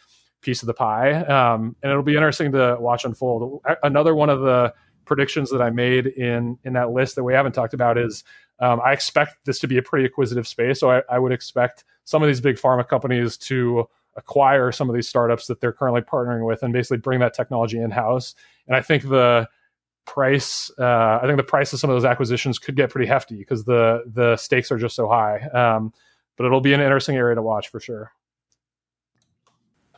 [0.42, 1.14] piece of the pie.
[1.22, 3.62] Um, and it'll be interesting to watch unfold.
[3.82, 4.74] Another one of the
[5.04, 8.24] predictions that I made in in that list that we haven't talked about is
[8.60, 10.80] um, I expect this to be a pretty acquisitive space.
[10.80, 14.94] So I, I would expect some of these big pharma companies to acquire some of
[14.94, 18.34] these startups that they're currently partnering with and basically bring that technology in house.
[18.66, 19.48] And I think the
[20.04, 23.36] price, uh, I think the price of some of those acquisitions could get pretty hefty
[23.36, 25.40] because the the stakes are just so high.
[25.48, 25.92] Um,
[26.36, 28.12] but it'll be an interesting area to watch for sure.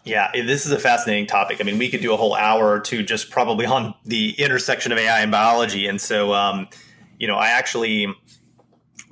[0.05, 1.59] Yeah, this is a fascinating topic.
[1.61, 4.93] I mean, we could do a whole hour or two just probably on the intersection
[4.93, 5.87] of AI and biology.
[5.87, 6.69] And so, um,
[7.19, 8.07] you know, I actually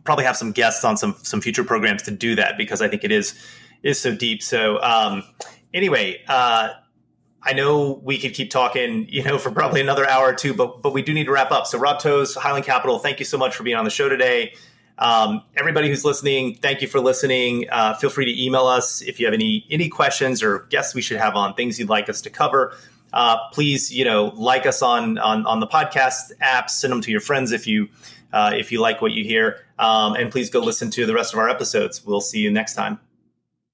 [0.04, 3.04] probably have some guests on some some future programs to do that because I think
[3.04, 3.34] it is
[3.82, 4.42] is so deep.
[4.42, 5.22] So um,
[5.72, 6.70] anyway, uh,
[7.42, 10.82] I know we could keep talking, you know, for probably another hour or two, but
[10.82, 11.66] but we do need to wrap up.
[11.66, 14.54] So Rob Toews, Highland Capital, thank you so much for being on the show today.
[14.98, 17.66] Um, everybody who's listening, thank you for listening.
[17.70, 21.02] Uh, feel free to email us if you have any any questions or guests we
[21.02, 22.76] should have on things you'd like us to cover.
[23.12, 26.70] Uh, please, you know, like us on on on the podcast apps.
[26.70, 27.88] Send them to your friends if you
[28.32, 31.32] uh, if you like what you hear, um, and please go listen to the rest
[31.32, 32.04] of our episodes.
[32.04, 32.98] We'll see you next time.